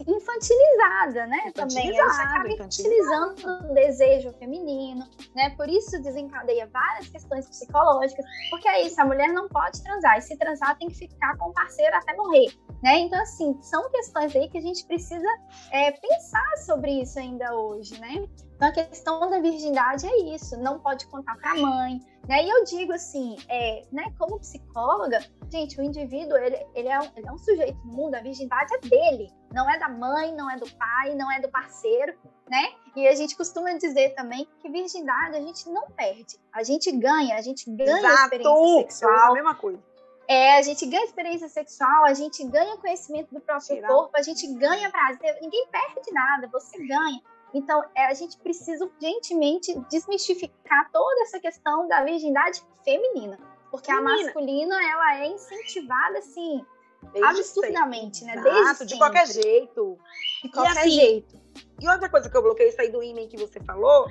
[0.07, 1.53] infantilizada, né?
[1.55, 1.79] Também.
[1.79, 5.51] A gente acaba infantilizando o desejo feminino, né?
[5.51, 10.23] Por isso desencadeia várias questões psicológicas, porque é isso, a mulher não pode transar, e
[10.23, 12.53] se transar tem que ficar com o parceiro até morrer,
[12.83, 12.99] né?
[12.99, 15.29] Então, assim, são questões aí que a gente precisa
[15.71, 18.27] é, pensar sobre isso ainda hoje, né?
[18.57, 22.45] Então, a questão da virgindade é isso, não pode contar para a mãe, né?
[22.45, 25.19] E eu digo assim, é, né, como psicóloga,
[25.51, 28.73] gente, o indivíduo, ele, ele, é um, ele é um sujeito no mundo, a virgindade
[28.75, 32.15] é dele, não é da mãe, não é do pai, não é do parceiro,
[32.49, 32.73] né?
[32.95, 37.37] E a gente costuma dizer também que virgindade a gente não perde, a gente ganha,
[37.37, 38.23] a gente ganha Exato.
[38.23, 39.83] experiência sexual, a mesma coisa.
[40.29, 43.89] é, a gente ganha experiência sexual, a gente ganha conhecimento do próprio Tirar.
[43.89, 47.21] corpo, a gente ganha prazer, ninguém perde nada, você ganha.
[47.55, 53.39] Então, é, a gente precisa urgentemente desmistificar toda essa questão da virgindade feminina.
[53.71, 56.65] Porque a masculina, ela é incentivada, assim,
[57.13, 58.41] Desde absurdamente, sempre.
[58.41, 58.51] né?
[58.51, 59.99] Exato, Desde de qualquer jeito.
[60.43, 61.41] De qualquer assim, jeito.
[61.81, 64.07] E outra coisa que eu bloqueei, isso aí do ímã que você falou,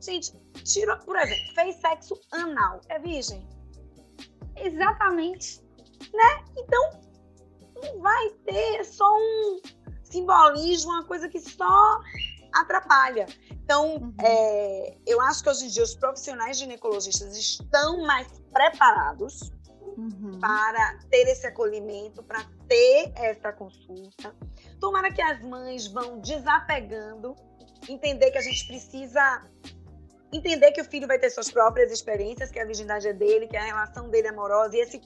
[0.00, 0.32] gente,
[0.64, 3.46] tira, por exemplo, fez sexo anal, é virgem?
[4.56, 5.60] Exatamente.
[6.56, 6.90] Então,
[7.82, 9.60] não vai ter é só um
[10.02, 12.00] simbolismo, uma coisa que só
[12.52, 13.26] atrapalha.
[13.50, 14.14] Então, Uhum.
[14.22, 19.52] é, eu acho que hoje em dia os profissionais ginecologistas estão mais preparados
[19.96, 20.38] Uhum.
[20.40, 24.34] para ter esse acolhimento, para ter essa consulta.
[24.80, 27.34] Tomara que as mães vão desapegando,
[27.88, 29.42] entender que a gente precisa
[30.32, 33.56] entender que o filho vai ter suas próprias experiências, que a virgindade é dele, que
[33.56, 34.76] a relação dele é amorosa.
[34.76, 35.00] E, esse...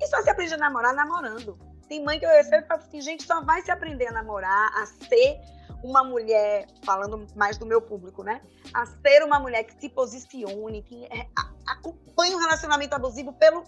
[0.00, 1.58] e só se aprende a namorar namorando.
[1.88, 4.70] Tem mãe que eu recebo e falo assim, gente, só vai se aprender a namorar,
[4.76, 5.40] a ser
[5.84, 8.40] uma mulher, falando mais do meu público, né?
[8.74, 11.06] A ser uma mulher que se posicione, que
[11.38, 13.62] a- acompanhe o relacionamento abusivo pelo,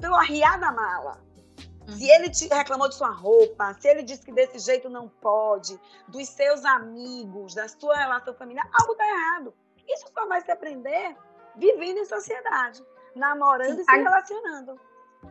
[0.00, 1.20] pelo arriar da mala.
[1.88, 5.78] Se ele te reclamou de sua roupa, se ele disse que desse jeito não pode,
[6.08, 9.52] dos seus amigos, da sua relação familiar, algo tá errado.
[9.88, 11.16] Isso só vai se aprender
[11.56, 12.82] vivendo em sociedade,
[13.16, 14.80] namorando Sim, e se a- relacionando.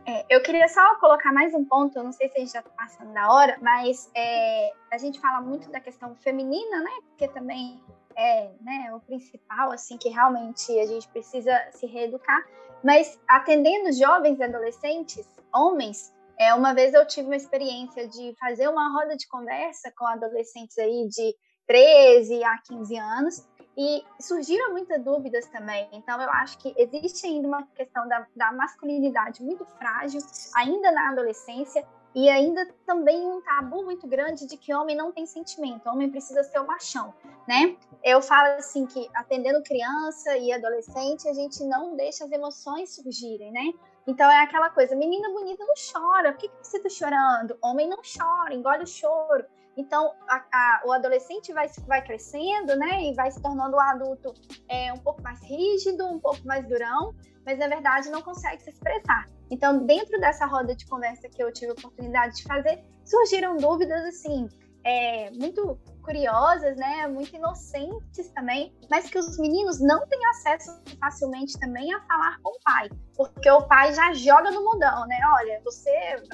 [0.06, 2.58] É, eu queria só colocar mais um ponto, eu não sei se a gente já
[2.60, 6.90] está passando da hora, mas é, a gente fala muito da questão feminina, né?
[7.08, 7.80] Porque também
[8.16, 12.44] é né, o principal, assim, que realmente a gente precisa se reeducar.
[12.82, 18.68] Mas atendendo jovens e adolescentes, homens, é, uma vez eu tive uma experiência de fazer
[18.68, 21.34] uma roda de conversa com adolescentes aí de
[21.66, 25.88] 13 a 15 anos, e surgiram muitas dúvidas também.
[25.92, 30.20] Então, eu acho que existe ainda uma questão da, da masculinidade muito frágil,
[30.54, 35.24] ainda na adolescência, e ainda também um tabu muito grande de que homem não tem
[35.24, 37.14] sentimento, homem precisa ser o machão,
[37.48, 37.74] né?
[38.04, 43.50] Eu falo assim que atendendo criança e adolescente, a gente não deixa as emoções surgirem,
[43.50, 43.72] né?
[44.06, 47.56] Então é aquela coisa, menina bonita não chora, por que, que você tá chorando?
[47.62, 49.46] Homem não chora, engole o choro.
[49.76, 53.02] Então, a- a- o adolescente vai, vai crescendo, né?
[53.04, 54.34] E vai se tornando um adulto
[54.68, 57.14] é, um pouco mais rígido, um pouco mais durão,
[57.44, 59.26] mas na verdade não consegue se expressar.
[59.50, 64.02] Então, dentro dessa roda de conversa que eu tive a oportunidade de fazer, surgiram dúvidas
[64.04, 64.48] assim,
[64.84, 67.06] é, muito curiosas, né?
[67.06, 72.50] Muito inocentes também, mas que os meninos não têm acesso facilmente também a falar com
[72.50, 75.18] o pai, porque o pai já joga no mundão, né?
[75.36, 75.90] Olha, você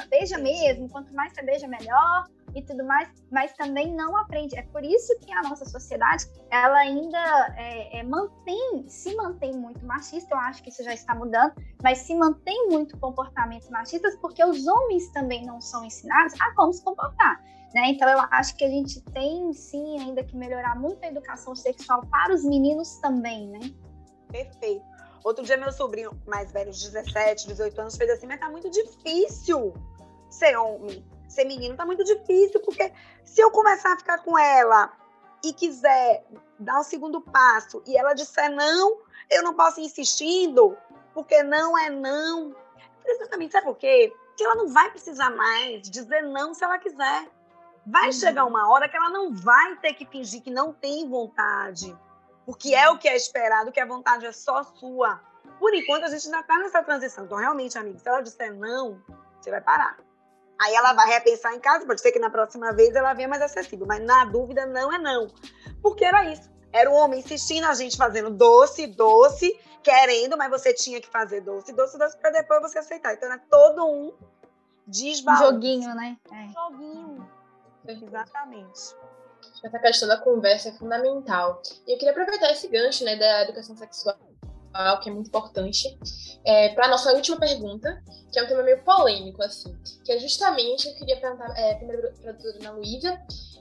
[0.08, 2.26] beija mesmo, quanto mais você beija, melhor
[2.58, 4.58] e tudo mais, mas também não aprende.
[4.58, 9.84] É por isso que a nossa sociedade ela ainda é, é, mantém, se mantém muito
[9.84, 10.34] machista.
[10.34, 11.52] Eu acho que isso já está mudando,
[11.82, 16.72] mas se mantém muito comportamentos machistas porque os homens também não são ensinados a como
[16.72, 17.42] se comportar.
[17.74, 17.90] Né?
[17.90, 22.06] Então eu acho que a gente tem sim ainda que melhorar muito a educação sexual
[22.06, 23.60] para os meninos também, né?
[24.30, 24.84] Perfeito.
[25.22, 28.70] Outro dia, meu sobrinho mais velho, de 17, 18 anos, fez assim: Mas tá muito
[28.70, 29.74] difícil
[30.30, 32.92] ser homem, ser menino, tá muito difícil, porque
[33.24, 34.92] se eu começar a ficar com ela
[35.44, 36.24] e quiser
[36.58, 38.98] dar o segundo passo e ela disser não,
[39.30, 40.76] eu não posso ir insistindo,
[41.14, 42.54] porque não é não.
[43.04, 44.12] Exatamente, sabe por quê?
[44.28, 47.28] Porque ela não vai precisar mais dizer não se ela quiser.
[47.86, 48.12] Vai Uhum.
[48.12, 51.96] chegar uma hora que ela não vai ter que fingir que não tem vontade
[52.48, 55.20] porque é o que é esperado, que a vontade é só sua.
[55.58, 57.26] Por enquanto, a gente ainda está nessa transição.
[57.26, 59.02] Então, realmente, amigo, se ela disser não,
[59.38, 59.98] você vai parar.
[60.60, 63.42] Aí ela vai repensar em casa, pode ser que na próxima vez ela venha mais
[63.42, 65.28] acessível, mas na dúvida, não é não.
[65.80, 66.50] Porque era isso.
[66.72, 71.40] Era o homem insistindo, a gente fazendo doce, doce, querendo, mas você tinha que fazer
[71.42, 73.14] doce, doce, doce, para depois você aceitar.
[73.14, 74.12] Então, era todo um Um
[74.86, 75.44] desbalance.
[75.44, 76.16] joguinho, né?
[76.30, 76.48] É.
[76.52, 77.30] Joguinho.
[77.86, 78.96] Exatamente.
[79.64, 81.62] Essa questão da conversa é fundamental.
[81.86, 84.16] E eu queria aproveitar esse gancho né, da educação sexual
[85.00, 85.98] que é muito importante,
[86.44, 88.02] é, para a nossa última pergunta,
[88.32, 92.12] que é um tema meio polêmico, assim, que é justamente, eu queria perguntar é, primeiro
[92.20, 93.20] para a doutora Luísa,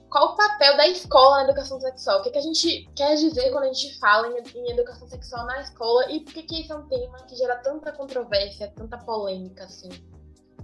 [0.09, 2.19] qual o papel da escola na educação sexual?
[2.19, 5.45] O que, que a gente quer dizer quando a gente fala em, em educação sexual
[5.45, 8.97] na escola e por que, que esse é um tema que gera tanta controvérsia, tanta
[8.97, 9.89] polêmica, assim?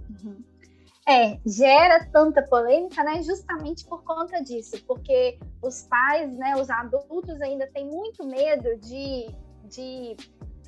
[0.08, 0.42] Uhum.
[1.06, 3.22] É, gera tanta polêmica, né?
[3.22, 9.26] Justamente por conta disso, porque os pais, né, os adultos ainda têm muito medo de,
[9.64, 10.16] de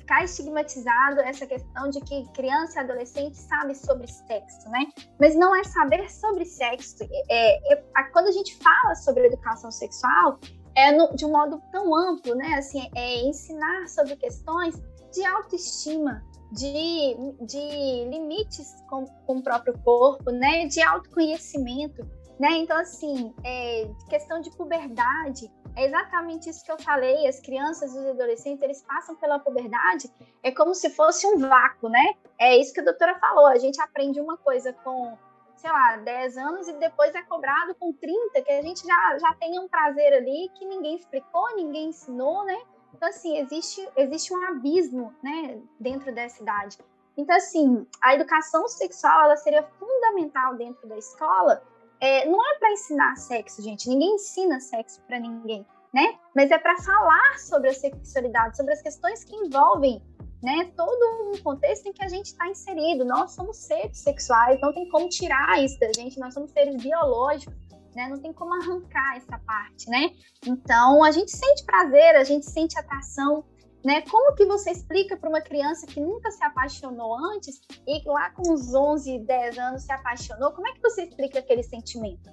[0.07, 4.87] ficar estigmatizado essa questão de que criança e adolescente sabe sobre sexo, né?
[5.19, 7.03] Mas não é saber sobre sexo.
[7.29, 7.83] É, é,
[8.13, 10.39] quando a gente fala sobre educação sexual,
[10.75, 12.55] é no, de um modo tão amplo, né?
[12.57, 14.81] Assim, é ensinar sobre questões
[15.11, 16.23] de autoestima,
[16.53, 20.67] de, de limites com, com o próprio corpo, né?
[20.67, 22.07] De autoconhecimento,
[22.39, 22.57] né?
[22.57, 27.27] Então, assim, é, questão de puberdade, é exatamente isso que eu falei.
[27.27, 30.11] As crianças e os adolescentes, eles passam pela puberdade,
[30.43, 32.13] é como se fosse um vácuo, né?
[32.39, 33.47] É isso que a doutora falou.
[33.47, 35.17] A gente aprende uma coisa com,
[35.55, 39.33] sei lá, 10 anos e depois é cobrado com 30, que a gente já, já
[39.35, 42.59] tem um prazer ali que ninguém explicou, ninguém ensinou, né?
[42.93, 46.77] Então, assim, existe, existe um abismo, né, dentro dessa idade.
[47.15, 51.63] Então, assim, a educação sexual, ela seria fundamental dentro da escola.
[51.99, 53.89] É, não é para ensinar sexo, gente.
[53.89, 56.17] Ninguém ensina sexo para ninguém, né?
[56.35, 60.01] Mas é para falar sobre a sexualidade, sobre as questões que envolvem,
[60.43, 63.03] né, todo um contexto em que a gente está inserido.
[63.03, 66.19] Nós somos seres sexuais, não tem como tirar isso da gente.
[66.19, 67.67] Nós somos seres biológicos
[67.97, 68.07] né?
[68.07, 70.11] Não tem como arrancar essa parte, né?
[70.45, 73.43] Então, a gente sente prazer, a gente sente atração,
[73.87, 74.01] né?
[74.01, 78.51] Como que você explica para uma criança que nunca se apaixonou antes e lá com
[78.51, 80.51] uns 11, 10 anos se apaixonou?
[80.51, 82.29] Como é que você explica aquele sentimento?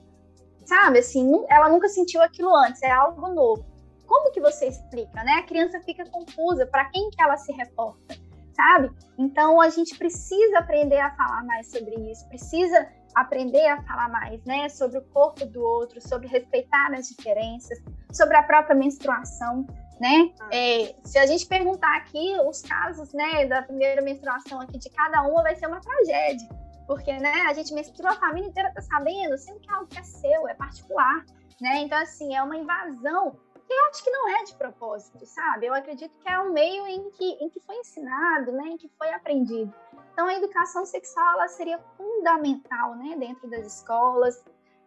[0.67, 3.65] Sabe, assim, ela nunca sentiu aquilo antes, é algo novo.
[4.05, 5.35] Como que você explica, né?
[5.35, 8.17] A criança fica confusa, para quem que ela se reporta,
[8.53, 8.91] sabe?
[9.17, 14.43] Então a gente precisa aprender a falar mais sobre isso, precisa aprender a falar mais,
[14.45, 17.79] né, sobre o corpo do outro, sobre respeitar as diferenças,
[18.13, 19.65] sobre a própria menstruação,
[20.01, 20.32] né?
[20.51, 25.22] É, se a gente perguntar aqui os casos, né, da primeira menstruação aqui de cada
[25.22, 26.49] uma, vai ser uma tragédia,
[26.86, 29.99] porque, né, a gente menstrua, a família inteira tá sabendo, sendo que é algo que
[29.99, 31.24] é seu, é particular,
[31.61, 31.78] né?
[31.78, 33.36] Então, assim, é uma invasão
[33.66, 35.66] que eu acho que não é de propósito, sabe?
[35.66, 38.90] Eu acredito que é um meio em que, em que foi ensinado, né, em que
[38.99, 39.72] foi aprendido.
[40.12, 44.45] Então, a educação sexual ela seria fundamental né, dentro das escolas,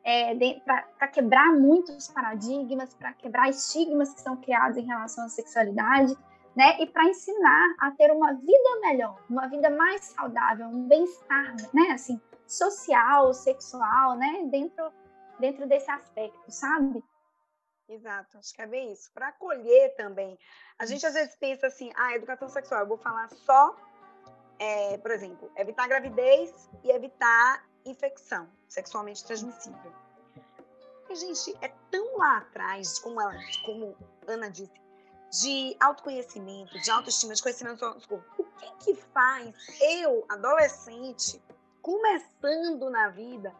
[0.07, 6.17] é, para quebrar muitos paradigmas, para quebrar estigmas que são criados em relação à sexualidade,
[6.55, 11.57] né, e para ensinar a ter uma vida melhor, uma vida mais saudável, um bem-estar,
[11.73, 14.93] né, assim, social, sexual, né, dentro,
[15.39, 17.03] dentro desse aspecto, sabe?
[17.89, 19.11] Exato, acho que é bem isso.
[19.13, 20.39] Para acolher também.
[20.79, 23.75] A gente às vezes pensa assim, ah, educação sexual, eu vou falar só
[24.59, 29.93] é, por exemplo, evitar gravidez e evitar infecção sexualmente transmissível.
[31.09, 33.95] E, gente, é tão lá atrás, como, ela, como
[34.27, 34.71] Ana disse,
[35.41, 38.25] de autoconhecimento, de autoestima, de conhecimento do nosso corpo.
[38.37, 41.41] O que, que faz eu, adolescente,
[41.81, 43.53] começando na vida,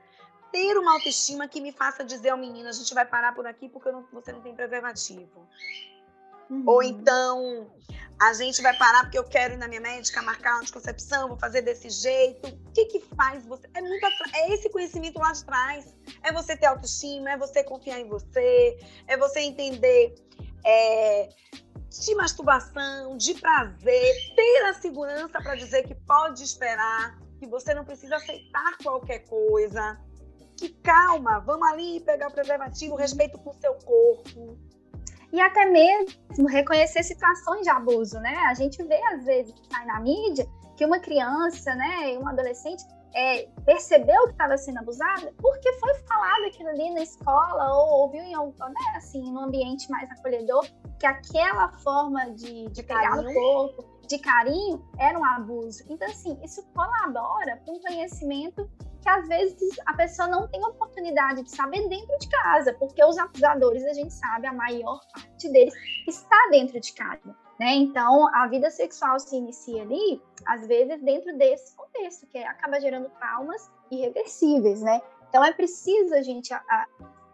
[0.52, 3.70] ter uma autoestima que me faça dizer ao menino, a gente vai parar por aqui
[3.70, 5.48] porque não, você não tem preservativo.
[6.50, 6.64] Uhum.
[6.66, 7.68] Ou então,
[8.20, 11.62] a gente vai parar porque eu quero ir na minha médica marcar anticoncepção, vou fazer
[11.62, 12.48] desse jeito.
[12.48, 13.68] O que que faz você?
[13.74, 15.96] É muito é esse conhecimento lá de trás.
[16.24, 20.16] É você ter autoestima, é você confiar em você, é você entender
[20.66, 21.30] é,
[21.90, 27.86] de masturbação, de prazer, ter a segurança para dizer que pode esperar, que você não
[27.86, 30.00] precisa aceitar qualquer coisa.
[30.56, 34.58] Que calma, vamos ali pegar o preservativo, respeito com o seu corpo
[35.38, 38.36] e até mesmo reconhecer situações de abuso, né?
[38.48, 42.84] A gente vê às vezes que sai na mídia que uma criança, né, um adolescente
[43.14, 48.22] é, percebeu que estava sendo abusada porque foi falado aquilo ali na escola ou ouviu
[48.22, 50.66] em algum, né, assim, num ambiente mais acolhedor
[51.00, 55.84] que aquela forma de, de pegar no corpo, de carinho, era um abuso.
[55.88, 58.68] Então, assim, isso colabora para um conhecimento
[59.08, 63.18] que às vezes a pessoa não tem oportunidade de saber dentro de casa, porque os
[63.18, 65.74] abusadores, a gente sabe, a maior parte deles
[66.06, 67.34] está dentro de casa.
[67.58, 67.74] Né?
[67.76, 73.10] Então, a vida sexual se inicia ali, às vezes, dentro desse contexto, que acaba gerando
[73.12, 75.02] traumas irreversíveis, né?
[75.30, 76.86] Então, é preciso a gente a, a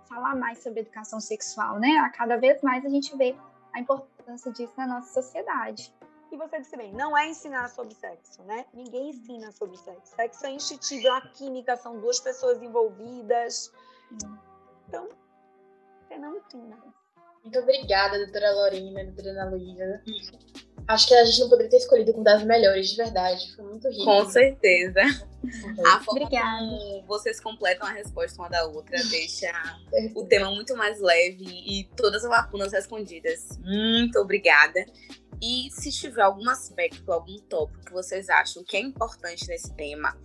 [0.07, 1.97] falar mais sobre educação sexual, né?
[1.97, 3.35] A cada vez mais a gente vê
[3.73, 5.91] a importância disso na nossa sociedade.
[6.33, 8.65] E você disse bem, não é ensinar sobre sexo, né?
[8.73, 10.15] Ninguém ensina sobre sexo.
[10.15, 13.71] Sexo é instintivo, a química, são duas pessoas envolvidas.
[14.87, 15.09] Então,
[16.01, 16.75] você não ensina.
[17.43, 20.01] Muito obrigada, doutora Lorena, doutora Ana Luísa.
[20.87, 23.55] Acho que a gente não poderia ter escolhido com das melhores, de verdade.
[23.55, 24.03] Foi muito rico.
[24.03, 25.01] Com certeza.
[25.85, 26.57] A forma Obrigada.
[26.57, 29.51] como vocês completam a resposta uma da outra deixa
[30.15, 33.59] o tema muito mais leve e todas as lacunas respondidas.
[33.59, 34.85] Muito obrigada.
[35.45, 40.17] E se tiver algum aspecto, algum tópico que vocês acham que é importante nesse tema,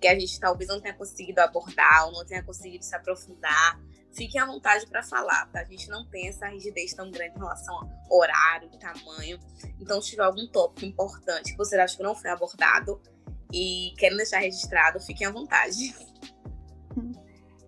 [0.00, 3.80] que a gente talvez não tenha conseguido abordar ou não tenha conseguido se aprofundar,
[4.12, 5.60] fiquem à vontade para falar, tá?
[5.60, 9.38] A gente não tem essa rigidez tão grande em relação ao horário, tamanho.
[9.80, 13.00] Então, se tiver algum tópico importante que vocês acham que não foi abordado
[13.52, 15.94] e querem deixar registrado, fiquem à vontade.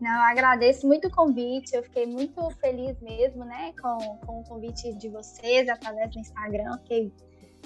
[0.01, 4.44] Não, eu agradeço muito o convite, eu fiquei muito feliz mesmo, né, com, com o
[4.44, 7.12] convite de vocês através do Instagram, fiquei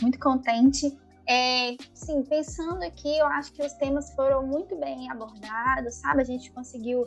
[0.01, 0.97] muito contente.
[1.28, 6.22] É, sim, pensando aqui, eu acho que os temas foram muito bem abordados, sabe?
[6.22, 7.07] A gente conseguiu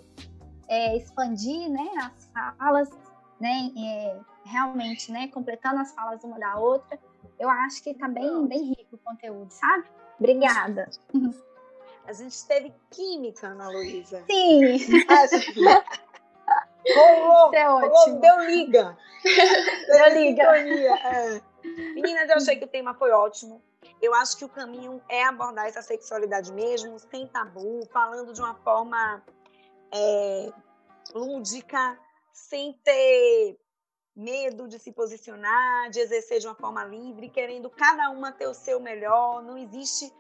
[0.68, 2.90] é, expandir, né, as falas,
[3.40, 7.00] né, é, realmente, né, completando as falas uma da outra.
[7.40, 9.86] Eu acho que tá bem, bem rico o conteúdo, sabe?
[10.20, 10.90] Obrigada.
[12.06, 14.24] A gente teve química, Ana Luísa.
[14.30, 14.78] Sim,
[16.96, 18.20] Rolou, isso é rolou, ótimo.
[18.20, 18.98] deu liga.
[19.24, 20.44] Deu liga.
[20.44, 21.42] sintonia, é.
[21.64, 23.62] Meninas, eu achei que o tema foi ótimo.
[24.02, 28.56] Eu acho que o caminho é abordar essa sexualidade mesmo, sem tabu, falando de uma
[28.56, 29.24] forma
[29.94, 30.52] é,
[31.14, 31.98] lúdica,
[32.34, 33.58] sem ter
[34.16, 38.54] medo de se posicionar, de exercer de uma forma livre, querendo cada uma ter o
[38.54, 39.42] seu melhor.
[39.42, 40.14] Não existe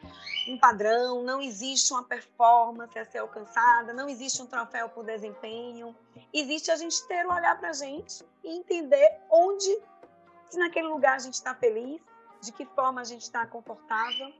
[0.48, 5.96] um padrão, não existe uma performance a ser alcançada, não existe um troféu por desempenho.
[6.34, 9.80] Existe a gente ter um olhar para a gente e entender onde,
[10.50, 12.02] se naquele lugar a gente está feliz,
[12.41, 14.34] de que forma a gente está confortável.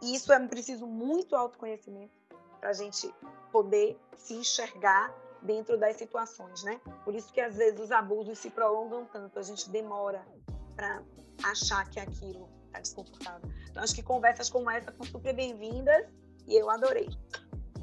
[0.00, 2.12] E isso é preciso muito autoconhecimento
[2.60, 3.12] para a gente
[3.50, 5.12] poder se enxergar
[5.44, 6.80] dentro das situações, né?
[7.04, 10.26] Por isso que às vezes os abusos se prolongam tanto, a gente demora
[10.74, 11.02] para
[11.44, 13.48] achar que aquilo está desconfortável.
[13.70, 16.06] Então acho que conversas como essa são super bem-vindas
[16.48, 17.08] e eu adorei.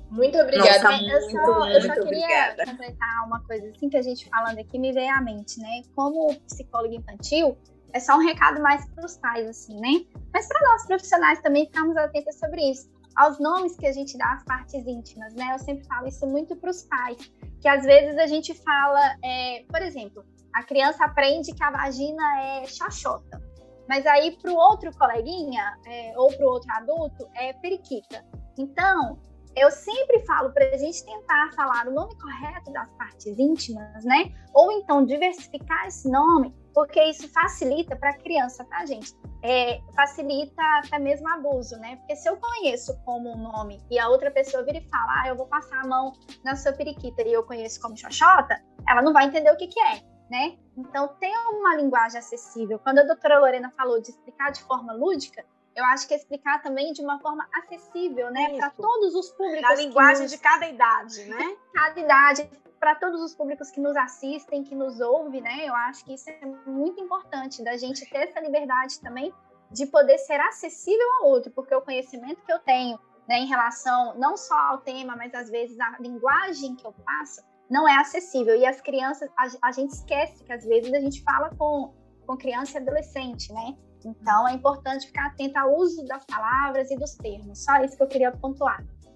[0.10, 0.84] Muito obrigada.
[0.84, 2.66] Nossa, eu muito, só, eu só muito queria obrigada.
[2.66, 5.84] completar uma coisa assim que a gente falando aqui me veio à mente, né?
[5.96, 7.58] Como psicólogo infantil,
[7.94, 10.06] é só um recado mais para os pais, assim, né?
[10.34, 12.90] Mas para nós profissionais também ficarmos atentos sobre isso.
[13.16, 15.54] Aos nomes que a gente dá às partes íntimas, né?
[15.54, 17.32] Eu sempre falo isso muito para os pais,
[17.62, 22.42] que às vezes a gente fala, é, por exemplo, a criança aprende que a vagina
[22.42, 23.42] é xoxota,
[23.88, 28.26] mas aí para o outro coleguinha é, ou para o outro adulto é periquita.
[28.58, 29.20] Então,
[29.56, 34.32] eu sempre falo para a gente tentar falar o nome correto das partes íntimas, né?
[34.54, 39.14] Ou então diversificar esse nome, porque isso facilita para a criança, tá, gente?
[39.44, 41.98] É, facilita até mesmo abuso, né?
[41.98, 45.28] Porque se eu conheço como um nome e a outra pessoa vira e fala, ah,
[45.28, 49.12] eu vou passar a mão na sua periquita e eu conheço como xoxota, ela não
[49.12, 50.58] vai entender o que, que é, né?
[50.78, 52.80] Então, ter uma linguagem acessível.
[52.80, 55.44] Quando a doutora Lorena falou de explicar de forma lúdica,
[55.76, 58.58] eu acho que é explicar também de uma forma acessível, né?
[58.58, 59.62] Para todos os públicos.
[59.62, 61.58] Na linguagem nos- de cada idade, né?
[61.74, 62.50] cada idade,
[62.80, 65.68] para todos os públicos que nos assistem, que nos ouvem, né?
[65.68, 69.34] Eu acho que isso é muito importante, da gente ter essa liberdade também
[69.72, 73.00] de poder ser acessível ao outro, porque o conhecimento que eu tenho
[73.30, 77.42] né, em relação não só ao tema, mas às vezes a linguagem que eu passo
[77.70, 78.56] não é acessível.
[78.56, 81.94] E as crianças, a, a gente esquece que às vezes a gente fala com,
[82.28, 83.78] com criança e adolescente, né?
[84.06, 87.64] Então é importante ficar atento ao uso das palavras e dos termos.
[87.64, 88.84] Só isso que eu queria pontuar.